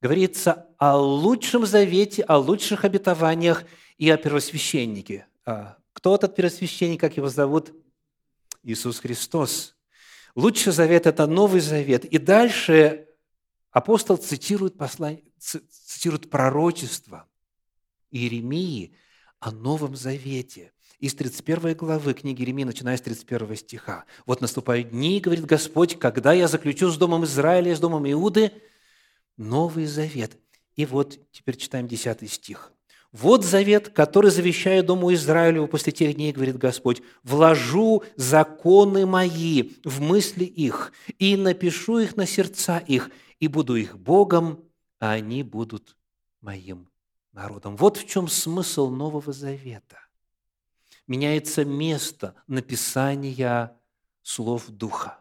говорится 0.00 0.66
о 0.78 0.96
лучшем 0.96 1.66
завете, 1.66 2.22
о 2.22 2.38
лучших 2.38 2.84
обетованиях 2.84 3.64
и 3.98 4.08
о 4.10 4.16
первосвященнике. 4.16 5.26
А 5.44 5.76
кто 5.92 6.14
этот 6.14 6.34
первосвященник, 6.34 7.00
как 7.00 7.16
его 7.16 7.28
зовут? 7.28 7.72
Иисус 8.62 9.00
Христос. 9.00 9.74
Лучший 10.34 10.72
завет– 10.72 11.06
это 11.08 11.26
Новый 11.26 11.60
Завет. 11.60 12.04
И 12.04 12.18
дальше 12.18 13.08
апостол 13.70 14.16
цитирует, 14.16 14.76
послание, 14.76 15.24
цитирует 15.38 16.30
пророчество 16.30 17.26
Иеремии 18.10 18.94
о 19.40 19.50
Новом 19.50 19.96
Завете– 19.96 20.72
из 21.00 21.14
31 21.14 21.74
главы 21.76 22.12
книги 22.12 22.42
Иеремии, 22.42 22.64
начиная 22.64 22.96
с 22.98 23.00
31 23.00 23.56
стиха. 23.56 24.04
«Вот 24.26 24.42
наступают 24.42 24.90
дни,— 24.90 25.18
говорит 25.24 25.46
Господь,— 25.46 25.98
когда 25.98 26.34
я 26.34 26.46
заключу 26.46 26.90
с 26.90 26.98
домом 26.98 27.24
Израиля 27.24 27.72
и 27.72 27.74
с 27.74 27.80
домом 27.80 28.08
Иуды 28.10 28.52
Новый 29.40 29.86
Завет. 29.86 30.38
И 30.76 30.84
вот 30.84 31.18
теперь 31.32 31.56
читаем 31.56 31.88
10 31.88 32.30
стих. 32.30 32.72
«Вот 33.10 33.42
завет, 33.42 33.88
который 33.88 34.30
завещаю 34.30 34.84
Дому 34.84 35.12
Израилеву 35.14 35.66
после 35.66 35.92
тех 35.92 36.14
дней, 36.14 36.30
говорит 36.30 36.58
Господь, 36.58 37.02
вложу 37.24 38.04
законы 38.16 39.04
мои 39.04 39.72
в 39.82 40.00
мысли 40.00 40.44
их, 40.44 40.92
и 41.18 41.36
напишу 41.36 41.98
их 41.98 42.16
на 42.16 42.26
сердца 42.26 42.78
их, 42.78 43.10
и 43.40 43.48
буду 43.48 43.74
их 43.74 43.98
Богом, 43.98 44.62
а 45.00 45.12
они 45.12 45.42
будут 45.42 45.96
моим 46.40 46.88
народом». 47.32 47.76
Вот 47.76 47.96
в 47.96 48.06
чем 48.06 48.28
смысл 48.28 48.90
Нового 48.90 49.32
Завета. 49.32 49.98
Меняется 51.06 51.64
место 51.64 52.34
написания 52.46 53.74
слов 54.22 54.68
Духа, 54.68 55.18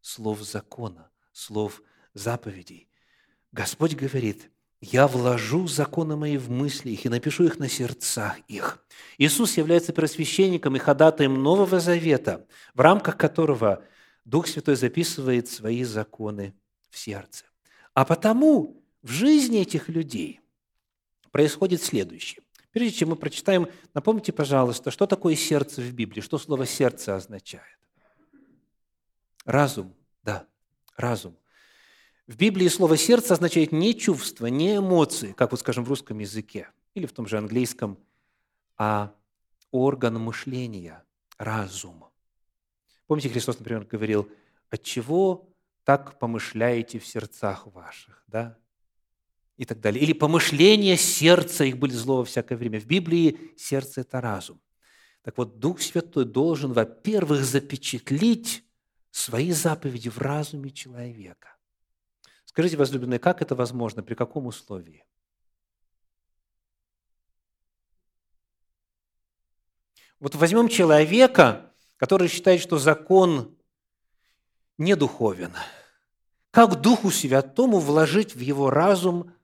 слов 0.00 0.40
закона, 0.40 1.10
слов 1.32 1.82
заповедей. 2.14 2.88
Господь 3.52 3.94
говорит, 3.94 4.50
я 4.80 5.06
вложу 5.06 5.68
законы 5.68 6.16
мои 6.16 6.36
в 6.38 6.50
мысли 6.50 6.90
их 6.90 7.06
и 7.06 7.08
напишу 7.08 7.44
их 7.44 7.58
на 7.58 7.68
сердцах 7.68 8.38
их. 8.48 8.84
Иисус 9.18 9.56
является 9.56 9.92
первосвященником 9.92 10.74
и 10.74 10.80
ходатаем 10.80 11.40
Нового 11.40 11.78
Завета, 11.78 12.46
в 12.74 12.80
рамках 12.80 13.16
которого 13.16 13.84
Дух 14.24 14.48
Святой 14.48 14.76
записывает 14.76 15.48
свои 15.48 15.84
законы 15.84 16.54
в 16.90 16.98
сердце. 16.98 17.44
А 17.94 18.04
потому 18.04 18.82
в 19.02 19.10
жизни 19.10 19.60
этих 19.60 19.88
людей 19.88 20.40
происходит 21.30 21.82
следующее. 21.82 22.42
Прежде 22.72 22.98
чем 22.98 23.10
мы 23.10 23.16
прочитаем, 23.16 23.68
напомните, 23.92 24.32
пожалуйста, 24.32 24.90
что 24.90 25.06
такое 25.06 25.36
сердце 25.36 25.82
в 25.82 25.92
Библии, 25.92 26.22
что 26.22 26.38
слово 26.38 26.64
«сердце» 26.64 27.14
означает. 27.14 27.78
Разум, 29.44 29.94
да, 30.22 30.46
разум. 30.96 31.36
В 32.28 32.36
Библии 32.36 32.68
слово 32.68 32.96
«сердце» 32.96 33.34
означает 33.34 33.72
не 33.72 33.98
чувство, 33.98 34.46
не 34.46 34.76
эмоции, 34.76 35.32
как 35.32 35.50
вот, 35.50 35.60
скажем, 35.60 35.84
в 35.84 35.88
русском 35.88 36.18
языке 36.20 36.68
или 36.94 37.06
в 37.06 37.12
том 37.12 37.26
же 37.26 37.36
английском, 37.36 37.98
а 38.76 39.12
орган 39.72 40.20
мышления, 40.20 41.04
разум. 41.36 42.04
Помните, 43.06 43.28
Христос, 43.28 43.58
например, 43.58 43.84
говорил, 43.84 44.28
от 44.70 44.82
чего 44.82 45.52
так 45.84 46.18
помышляете 46.18 46.98
в 46.98 47.06
сердцах 47.06 47.66
ваших, 47.66 48.22
да? 48.28 48.56
И 49.56 49.64
так 49.64 49.80
далее. 49.80 50.02
Или 50.02 50.12
помышления 50.12 50.96
сердца 50.96 51.64
их 51.64 51.76
были 51.76 51.92
зло 51.92 52.18
во 52.18 52.24
всякое 52.24 52.56
время. 52.56 52.80
В 52.80 52.86
Библии 52.86 53.52
сердце– 53.56 54.00
это 54.02 54.20
разум. 54.20 54.60
Так 55.22 55.36
вот, 55.38 55.58
Дух 55.58 55.80
Святой 55.80 56.24
должен, 56.24 56.72
во-первых, 56.72 57.44
запечатлить 57.44 58.64
свои 59.10 59.52
заповеди 59.52 60.08
в 60.08 60.18
разуме 60.18 60.70
человека. 60.70 61.56
Скажите, 62.52 62.76
возлюбленные, 62.76 63.18
как 63.18 63.40
это 63.40 63.54
возможно, 63.54 64.02
при 64.02 64.14
каком 64.14 64.46
условии? 64.46 65.06
Вот 70.20 70.34
возьмем 70.34 70.68
человека, 70.68 71.72
который 71.96 72.28
считает, 72.28 72.60
что 72.60 72.76
закон 72.78 73.56
не 74.76 74.94
духовен. 74.94 75.54
Как 76.50 76.82
Духу 76.82 77.10
Святому 77.10 77.78
вложить 77.78 78.34
в 78.34 78.40
его 78.40 78.68
разум 78.68 79.34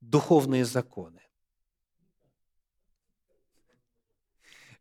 духовные 0.00 0.64
законы? 0.64 1.20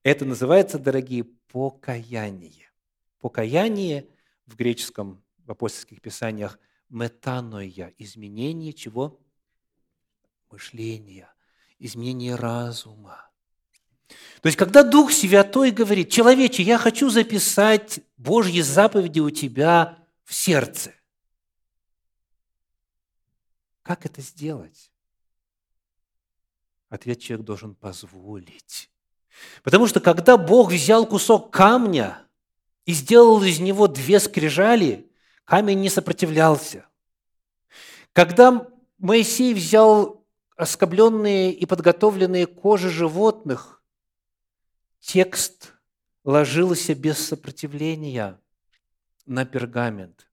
Это 0.03 0.25
называется, 0.25 0.77
дорогие, 0.77 1.23
покаяние. 1.23 2.71
Покаяние 3.19 4.07
в 4.45 4.55
греческом, 4.55 5.23
в 5.39 5.51
апостольских 5.51 6.01
писаниях 6.01 6.59
метаноя, 6.89 7.93
изменение 7.97 8.73
чего? 8.73 9.19
Мышления, 10.49 11.29
изменение 11.79 12.35
разума. 12.35 13.29
То 14.41 14.47
есть, 14.47 14.57
когда 14.57 14.83
Дух 14.83 15.11
Святой 15.11 15.71
говорит, 15.71 16.09
человече, 16.09 16.63
я 16.63 16.77
хочу 16.77 17.09
записать 17.09 17.99
Божьи 18.15 18.61
заповеди 18.61 19.19
у 19.19 19.29
тебя 19.29 19.97
в 20.23 20.33
сердце. 20.33 20.93
Как 23.81 24.05
это 24.05 24.21
сделать? 24.21 24.91
Ответ 26.89 27.19
человек 27.19 27.45
должен 27.45 27.75
позволить. 27.75 28.89
Потому 29.63 29.87
что 29.87 29.99
когда 29.99 30.37
Бог 30.37 30.71
взял 30.71 31.05
кусок 31.05 31.51
камня 31.51 32.21
и 32.85 32.93
сделал 32.93 33.43
из 33.43 33.59
него 33.59 33.87
две 33.87 34.19
скрижали, 34.19 35.06
камень 35.47 35.79
не 35.79 35.89
сопротивлялся. 35.89 36.85
Когда 38.11 38.67
Моисей 38.97 39.53
взял 39.53 40.25
оскобленные 40.57 41.53
и 41.53 41.65
подготовленные 41.65 42.47
кожи 42.47 42.89
животных, 42.89 43.81
текст 44.99 45.73
ложился 46.25 46.93
без 46.95 47.25
сопротивления 47.25 48.41
на 49.25 49.45
пергамент. 49.45 50.29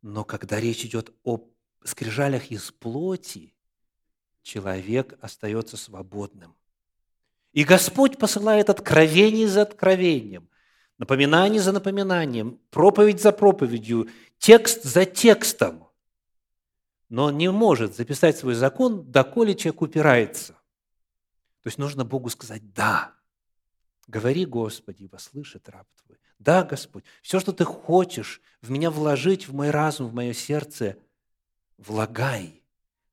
Но 0.00 0.24
когда 0.24 0.58
речь 0.58 0.86
идет 0.86 1.12
о 1.22 1.46
скрижалях 1.84 2.50
из 2.50 2.72
плоти, 2.72 3.54
человек 4.42 5.18
остается 5.20 5.76
свободным. 5.76 6.56
И 7.52 7.64
Господь 7.64 8.16
посылает 8.16 8.70
откровение 8.70 9.46
за 9.46 9.62
откровением, 9.62 10.48
напоминание 11.00 11.62
за 11.62 11.72
напоминанием, 11.72 12.60
проповедь 12.70 13.22
за 13.22 13.32
проповедью, 13.32 14.10
текст 14.38 14.84
за 14.84 15.06
текстом. 15.06 15.88
Но 17.08 17.24
он 17.24 17.38
не 17.38 17.50
может 17.50 17.96
записать 17.96 18.36
свой 18.36 18.52
закон, 18.54 19.10
доколе 19.10 19.54
человек 19.54 19.80
упирается. 19.80 20.52
То 21.62 21.68
есть 21.68 21.78
нужно 21.78 22.04
Богу 22.04 22.28
сказать 22.28 22.74
«да». 22.74 23.14
Говори, 24.08 24.44
Господи, 24.44 25.04
ибо 25.04 25.16
слышит 25.16 25.70
раб 25.70 25.86
Твой. 26.04 26.18
Да, 26.38 26.64
Господь, 26.64 27.04
все, 27.22 27.40
что 27.40 27.52
Ты 27.52 27.64
хочешь 27.64 28.42
в 28.60 28.70
меня 28.70 28.90
вложить, 28.90 29.48
в 29.48 29.54
мой 29.54 29.70
разум, 29.70 30.08
в 30.08 30.14
мое 30.14 30.34
сердце, 30.34 30.98
влагай, 31.78 32.62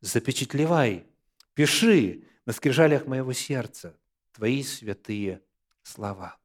запечатлевай, 0.01 1.05
пиши 1.53 2.25
на 2.45 2.51
скрижалях 2.51 3.05
моего 3.07 3.31
сердца 3.31 3.95
Твои 4.33 4.61
святые 4.61 5.41
слова. 5.83 6.36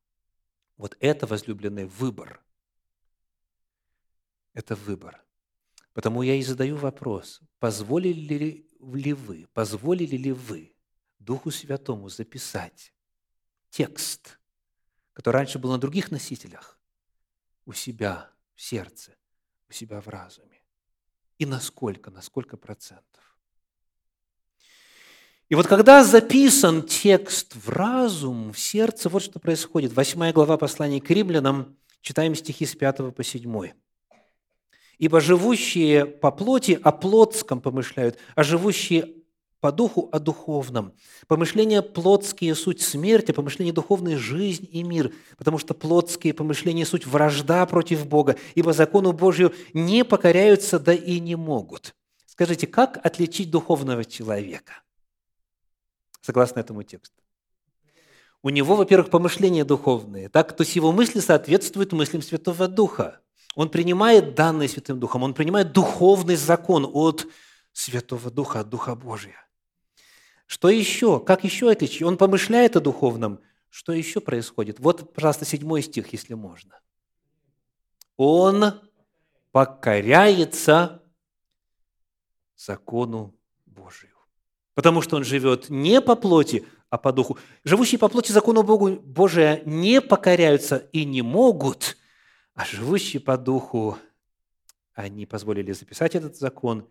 Вот 0.83 0.97
это, 0.99 1.29
возлюбленный, 1.29 1.85
выбор. 1.85 2.45
Это 4.53 4.75
выбор. 4.75 5.25
Потому 5.93 6.23
я 6.23 6.35
и 6.35 6.43
задаю 6.43 6.77
вопрос, 6.77 7.41
позволили 7.61 8.67
ли, 8.81 9.13
вы, 9.13 9.47
позволили 9.53 10.17
ли 10.17 10.33
вы 10.33 10.75
Духу 11.21 11.53
Святому 11.53 12.09
записать 12.09 12.93
текст, 13.71 14.41
который 15.13 15.37
раньше 15.37 15.61
был 15.61 15.71
на 15.71 15.79
других 15.79 16.11
носителях, 16.11 16.81
у 17.65 17.73
себя 17.73 18.33
в 18.57 18.61
сердце, 18.61 19.17
у 19.69 19.73
себя 19.73 20.01
в 20.01 20.09
разуме? 20.09 20.65
И 21.39 21.47
насколько, 21.47 22.11
на 22.11 22.23
сколько 22.23 22.57
процентов? 22.57 23.12
И 25.53 25.55
вот 25.55 25.67
когда 25.67 26.03
записан 26.03 26.81
текст 26.81 27.55
в 27.55 27.69
разум, 27.69 28.55
в 28.55 28.59
сердце, 28.59 29.11
вот 29.11 29.23
что 29.23 29.39
происходит. 29.39 29.93
Восьмая 29.93 30.33
глава 30.33 30.57
послания 30.57 30.99
к 30.99 31.11
римлянам, 31.11 31.77
читаем 32.01 32.35
стихи 32.35 32.65
с 32.65 32.75
5 32.75 33.15
по 33.15 33.23
7. 33.23 33.73
«Ибо 34.97 35.21
живущие 35.21 36.07
по 36.07 36.31
плоти 36.31 36.81
о 36.83 36.91
плотском 36.91 37.61
помышляют, 37.61 38.17
а 38.35 38.43
живущие 38.43 39.13
по 39.61 39.73
духу 39.73 40.09
о 40.11 40.21
духовном. 40.21 40.95
Помышления 41.27 41.83
плотские– 41.83 42.55
суть 42.55 42.81
смерть, 42.81 43.29
а 43.29 43.35
помышления 43.35 43.75
духовные– 43.75 44.17
жизнь 44.17 44.67
и 44.73 44.83
мир, 44.83 45.13
потому 45.37 45.59
что 45.59 45.75
плотские 45.75 46.33
помышления– 46.33 46.85
суть 46.87 47.07
вражда 47.07 47.67
против 47.67 48.07
Бога, 48.07 48.37
ибо 48.55 48.73
закону 48.73 49.13
Божию 49.13 49.53
не 49.75 50.03
покоряются, 50.03 50.79
да 50.79 50.95
и 50.95 51.21
не 51.21 51.37
могут». 51.37 51.95
Скажите, 52.25 52.67
как 52.67 52.99
отличить 53.05 53.51
духовного 53.51 54.07
человека– 54.07 54.73
согласно 56.23 56.61
этому 56.61 56.83
тексту. 56.83 57.21
У 58.43 58.49
него, 58.49 58.75
во-первых, 58.75 59.11
помышления 59.11 59.65
духовные, 59.65 60.29
так, 60.29 60.57
то 60.57 60.63
есть 60.63 60.75
его 60.75 60.91
мысли 60.91 61.21
соответствуют 61.21 61.93
мыслям 61.93 62.23
Святого 62.23 62.67
Духа. 62.67 63.21
Он 63.55 63.69
принимает 63.69 64.35
данные 64.35 64.69
Святым 64.69 64.99
Духом, 64.99 65.23
он 65.23 65.35
принимает 65.35 65.73
духовный 65.73 66.37
закон 66.37 66.91
от 66.91 67.27
Святого 67.73 68.31
Духа, 68.31 68.61
от 68.61 68.71
Духа 68.71 68.95
Божия. 68.95 69.47
Что 70.47 70.71
еще? 70.71 71.21
Как 71.21 71.45
еще 71.45 71.71
отличить? 71.71 72.03
Он 72.03 72.17
помышляет 72.17 72.77
о 72.77 72.81
духовном. 72.81 73.41
Что 73.69 73.93
еще 73.93 74.21
происходит? 74.21 74.81
Вот, 74.81 75.15
пожалуйста, 75.15 75.45
седьмой 75.45 75.83
стих, 75.83 76.13
если 76.13 76.35
можно. 76.35 76.81
Он 78.17 78.81
покоряется 79.51 81.03
закону 82.57 83.35
Божию 83.67 84.12
потому 84.75 85.03
что 85.03 85.17
он 85.17 85.25
живет 85.25 85.69
не 85.71 86.01
по 86.01 86.17
плоти, 86.17 86.65
а 86.91 86.99
по 86.99 87.13
духу. 87.13 87.39
Живущие 87.65 87.99
по 87.99 88.09
плоти 88.09 88.33
закону 88.33 88.63
Богу 88.63 88.91
Божия 88.91 89.63
не 89.65 90.01
покоряются 90.01 90.77
и 90.93 91.05
не 91.05 91.23
могут, 91.23 91.97
а 92.55 92.65
живущие 92.65 93.21
по 93.21 93.37
духу, 93.37 93.97
они 94.95 95.27
позволили 95.27 95.73
записать 95.73 96.15
этот 96.15 96.37
закон, 96.37 96.87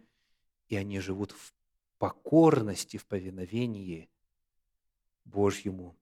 и 0.69 0.75
они 0.75 0.99
живут 0.99 1.31
в 1.31 1.53
покорности, 1.99 2.97
в 2.97 3.05
повиновении 3.05 4.09
Божьему 5.23 5.95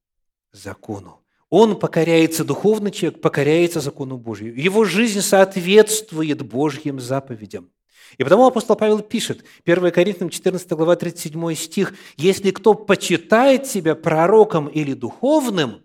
закону. 0.51 1.21
Он 1.49 1.77
покоряется, 1.77 2.45
духовный 2.45 2.91
человек 2.91 3.21
покоряется 3.21 3.81
закону 3.81 4.17
Божию. 4.17 4.55
Его 4.55 4.85
жизнь 4.85 5.21
соответствует 5.21 6.41
Божьим 6.43 6.99
заповедям. 6.99 7.71
И 8.17 8.23
потому 8.23 8.47
апостол 8.47 8.75
Павел 8.75 9.01
пишет, 9.01 9.45
1 9.65 9.91
Коринфянам 9.91 10.29
14 10.29 10.69
глава 10.71 10.95
37 10.95 11.53
стих, 11.55 11.93
«Если 12.17 12.51
кто 12.51 12.73
почитает 12.73 13.67
себя 13.67 13.95
пророком 13.95 14.67
или 14.67 14.93
духовным», 14.93 15.83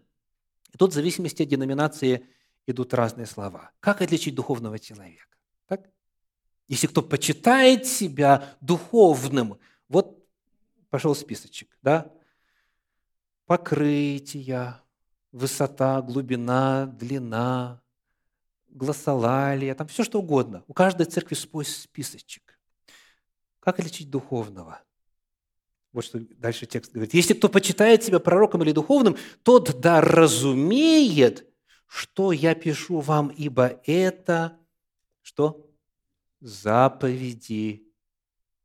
и 0.72 0.78
тут 0.78 0.90
в 0.90 0.94
зависимости 0.94 1.42
от 1.42 1.48
деноминации 1.48 2.26
идут 2.66 2.94
разные 2.94 3.26
слова. 3.26 3.70
Как 3.80 4.02
отличить 4.02 4.34
духовного 4.34 4.78
человека? 4.78 5.36
Так? 5.68 5.88
Если 6.66 6.86
кто 6.86 7.02
почитает 7.02 7.86
себя 7.86 8.56
духовным, 8.60 9.58
вот 9.88 10.18
пошел 10.90 11.14
списочек, 11.14 11.76
да? 11.82 12.10
Покрытие, 13.46 14.80
высота, 15.30 16.00
глубина, 16.00 16.86
длина, 16.86 17.82
гласолалия, 18.74 19.74
там 19.74 19.86
все 19.88 20.04
что 20.04 20.18
угодно. 20.18 20.64
У 20.66 20.74
каждой 20.74 21.06
церкви 21.06 21.34
свой 21.34 21.64
списочек. 21.64 22.58
Как 23.60 23.78
лечить 23.78 24.10
духовного? 24.10 24.82
Вот 25.92 26.04
что 26.04 26.18
дальше 26.18 26.66
текст 26.66 26.92
говорит. 26.92 27.14
Если 27.14 27.34
кто 27.34 27.48
почитает 27.48 28.02
себя 28.02 28.18
пророком 28.18 28.62
или 28.62 28.72
духовным, 28.72 29.16
тот 29.42 29.80
да 29.80 30.00
разумеет, 30.00 31.48
что 31.86 32.32
я 32.32 32.54
пишу 32.54 33.00
вам, 33.00 33.28
ибо 33.28 33.80
это 33.86 34.58
что? 35.22 35.70
Заповеди 36.40 37.86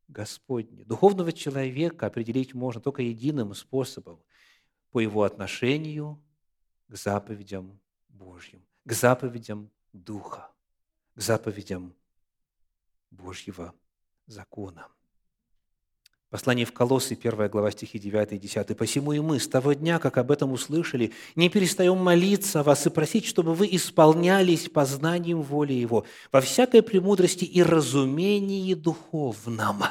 Господни. 0.07 0.83
Духовного 0.83 1.31
человека 1.31 2.07
определить 2.07 2.53
можно 2.53 2.81
только 2.81 3.03
единым 3.03 3.53
способом– 3.53 4.21
по 4.91 4.99
его 4.99 5.23
отношению 5.23 6.21
к 6.87 6.95
заповедям 6.95 7.79
Божьим, 8.07 8.65
к 8.85 8.91
заповедям 8.91 9.69
Духа, 9.93 10.51
к 11.15 11.21
заповедям 11.21 11.95
Божьего 13.09 13.73
закона. 14.27 14.87
Послание 16.29 16.67
в 16.67 16.73
Колоссы, 16.73 17.15
1 17.15 17.49
глава 17.49 17.71
стихи 17.71 17.97
9 17.97 18.33
и 18.33 18.37
10. 18.37 18.77
«Посему 18.77 19.13
и 19.13 19.19
мы 19.19 19.39
с 19.39 19.47
того 19.47 19.73
дня, 19.73 19.97
как 19.97 20.19
об 20.19 20.29
этом 20.29 20.51
услышали, 20.51 21.11
не 21.35 21.49
перестаем 21.49 21.97
молиться 21.97 22.59
о 22.59 22.63
вас 22.63 22.85
и 22.85 22.91
просить, 22.91 23.25
чтобы 23.25 23.55
вы 23.55 23.67
исполнялись 23.71 24.69
познанием 24.69 25.41
воли 25.41 25.73
Его 25.73 26.05
во 26.31 26.41
всякой 26.41 26.83
премудрости 26.83 27.45
и 27.45 27.63
разумении 27.63 28.75
духовном». 28.75 29.83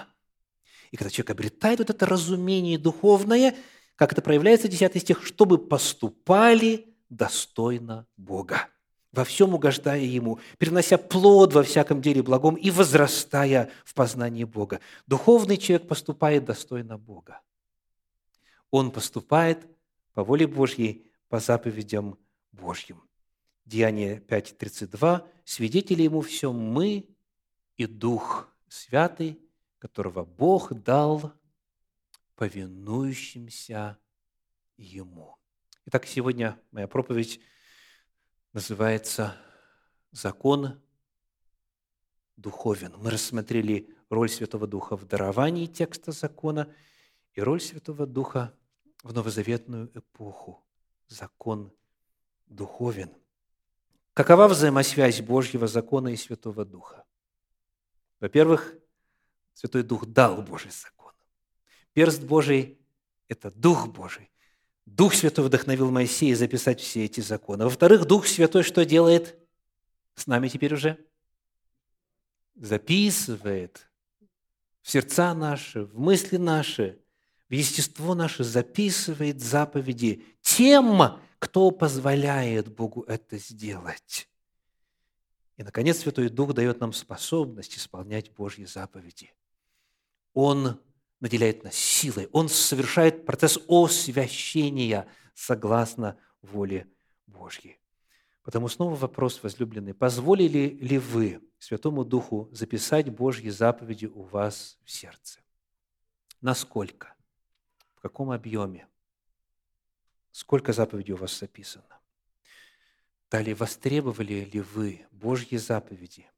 И 0.93 0.97
когда 0.97 1.11
человек 1.11 1.31
обретает 1.31 1.81
вот 1.81 1.91
это 1.91 2.07
разумение 2.07 2.79
духовное, 2.79 3.57
как 3.97 4.13
это 4.13 4.23
проявляется, 4.23 4.69
10 4.69 5.03
стих, 5.03 5.27
чтобы 5.27 5.59
поступали 5.59 6.95
достойно 7.09 8.07
Бога 8.17 8.69
во 9.13 9.25
всем 9.25 9.55
угождая 9.55 10.01
Ему, 10.01 10.39
перенося 10.59 10.99
плод 10.99 11.53
во 11.55 11.63
всяком 11.63 12.03
деле 12.03 12.23
благом 12.23 12.55
и 12.57 12.71
возрастая 12.71 13.71
в 13.85 13.95
познании 13.95 14.45
Бога. 14.45 14.81
Духовный 15.07 15.57
человек 15.57 15.89
поступает 15.89 16.45
достойно 16.45 16.99
Бога. 16.99 17.41
Он 18.71 18.91
поступает 18.91 19.67
по 20.13 20.23
воле 20.25 20.47
Божьей, 20.47 21.07
по 21.29 21.41
заповедям 21.41 22.19
Божьим. 22.53 23.03
Деяние 23.65 24.21
5.32. 24.21 25.27
Свидетели 25.45 26.03
Ему 26.03 26.21
всем 26.21 26.55
мы 26.55 27.09
и 27.77 27.87
Дух 27.87 28.49
Святый, 28.69 29.41
которого 29.79 30.25
Бог 30.25 30.73
дал 30.75 31.33
повинующимся 32.37 33.99
Ему. 34.77 35.37
Итак, 35.87 36.07
сегодня 36.07 36.61
моя 36.71 36.87
проповедь– 36.87 37.41
называется 38.53 39.37
«Закон 40.11 40.81
духовен». 42.37 42.95
Мы 42.99 43.11
рассмотрели 43.11 43.95
роль 44.11 44.29
Святого 44.29 44.67
Духа 44.67 44.97
в 44.97 45.05
даровании 45.05 45.67
текста 45.67 46.13
закона 46.13 46.73
и 47.35 47.41
роль 47.41 47.61
Святого 47.61 48.07
Духа 48.07 48.55
в 49.03 49.13
новозаветную 49.13 49.91
эпоху. 49.95 50.65
Закон 51.09 51.73
духовен. 52.47 53.15
Какова 54.15 54.49
взаимосвязь 54.49 55.21
Божьего 55.21 55.67
закона 55.67 56.09
и 56.09 56.17
Святого 56.17 56.65
Духа? 56.65 57.05
Во-первых, 58.21 58.75
Святой 59.55 59.83
Дух 59.83 60.07
дал 60.07 60.43
Божий 60.43 60.71
закон. 60.71 61.13
Перст 61.93 62.23
Божий– 62.23 62.81
это 63.29 63.51
Дух 63.51 63.89
Божий. 63.89 64.31
Дух 64.95 65.15
Святой 65.15 65.45
вдохновил 65.45 65.91
Моисея 65.91 66.35
записать 66.35 66.81
все 66.81 67.05
эти 67.05 67.21
законы. 67.21 67.65
Во-вторых, 67.65 68.07
Дух 68.07 68.27
Святой 68.27 68.63
что 68.63 68.85
делает 68.85 69.39
с 70.15 70.27
нами 70.27 70.49
теперь 70.49 70.75
уже? 70.75 70.99
Записывает 72.55 73.89
в 74.83 74.91
сердца 74.91 75.35
наши, 75.35 75.85
в 75.85 75.99
мысли 75.99 76.37
наши, 76.37 76.99
в 77.49 77.53
естество 77.53 78.15
наше, 78.15 78.45
записывает 78.45 79.41
заповеди 79.41 80.25
тем, 80.41 81.21
кто 81.39 81.71
позволяет 81.71 82.75
Богу 82.75 83.03
это 83.03 83.39
сделать. 83.39 84.29
И, 85.57 85.63
наконец, 85.63 85.99
Святой 85.99 86.29
Дух 86.31 86.55
дает 86.55 86.81
нам 86.81 86.93
способность 86.93 87.77
исполнять 87.77 88.31
Божьи 88.33 88.65
заповеди. 88.65 89.33
Он 90.33 90.81
наделяет 91.21 91.65
нас 91.65 91.75
силой. 91.75 92.29
Он 92.33 92.49
совершает 92.49 93.27
процесс 93.27 93.59
освящения 93.69 95.09
согласно 95.35 96.19
воле 96.43 96.89
Божьей. 97.27 97.79
Потому 98.43 98.69
снова 98.69 98.95
вопрос, 98.95 99.43
возлюбленный, 99.43 99.95
позволили 99.95 100.79
ли 100.81 100.99
вы 100.99 101.43
Святому 101.59 102.05
Духу 102.05 102.49
записать 102.53 103.11
Божьи 103.11 103.51
заповеди 103.51 104.07
у 104.07 104.23
вас 104.23 104.79
в 104.85 104.91
сердце? 104.91 105.41
Насколько? 106.41 107.15
В 107.97 108.01
каком 108.01 108.31
объеме? 108.31 108.87
Сколько 110.31 110.73
заповедей 110.73 111.15
у 111.15 111.17
вас 111.17 111.39
записано? 111.39 111.85
Далее, 113.31 113.55
востребовали 113.55 114.45
ли 114.45 114.61
вы 114.61 115.07
Божьи 115.11 115.57
заповеди? 115.57 116.31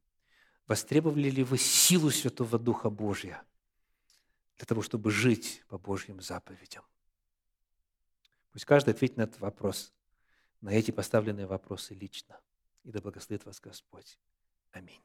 Востребовали 0.66 1.30
ли 1.30 1.44
вы 1.44 1.58
силу 1.58 2.10
Святого 2.10 2.58
Духа 2.58 2.90
Божия– 2.90 3.42
для 4.60 4.66
того, 4.66 4.82
чтобы 4.82 5.10
жить 5.10 5.64
по 5.68 5.78
Божьим 5.78 6.20
заповедям? 6.20 6.84
Пусть 8.52 8.66
каждый 8.66 8.90
ответит 8.90 9.16
на 9.16 9.22
этот 9.22 9.40
вопрос, 9.40 9.90
на 10.60 10.68
эти 10.68 10.90
поставленные 10.90 11.46
вопросы 11.46 11.94
лично. 11.94 12.38
И 12.84 12.90
да 12.90 13.00
благословит 13.00 13.46
вас 13.46 13.58
Господь. 13.58 14.18
Аминь. 14.72 15.00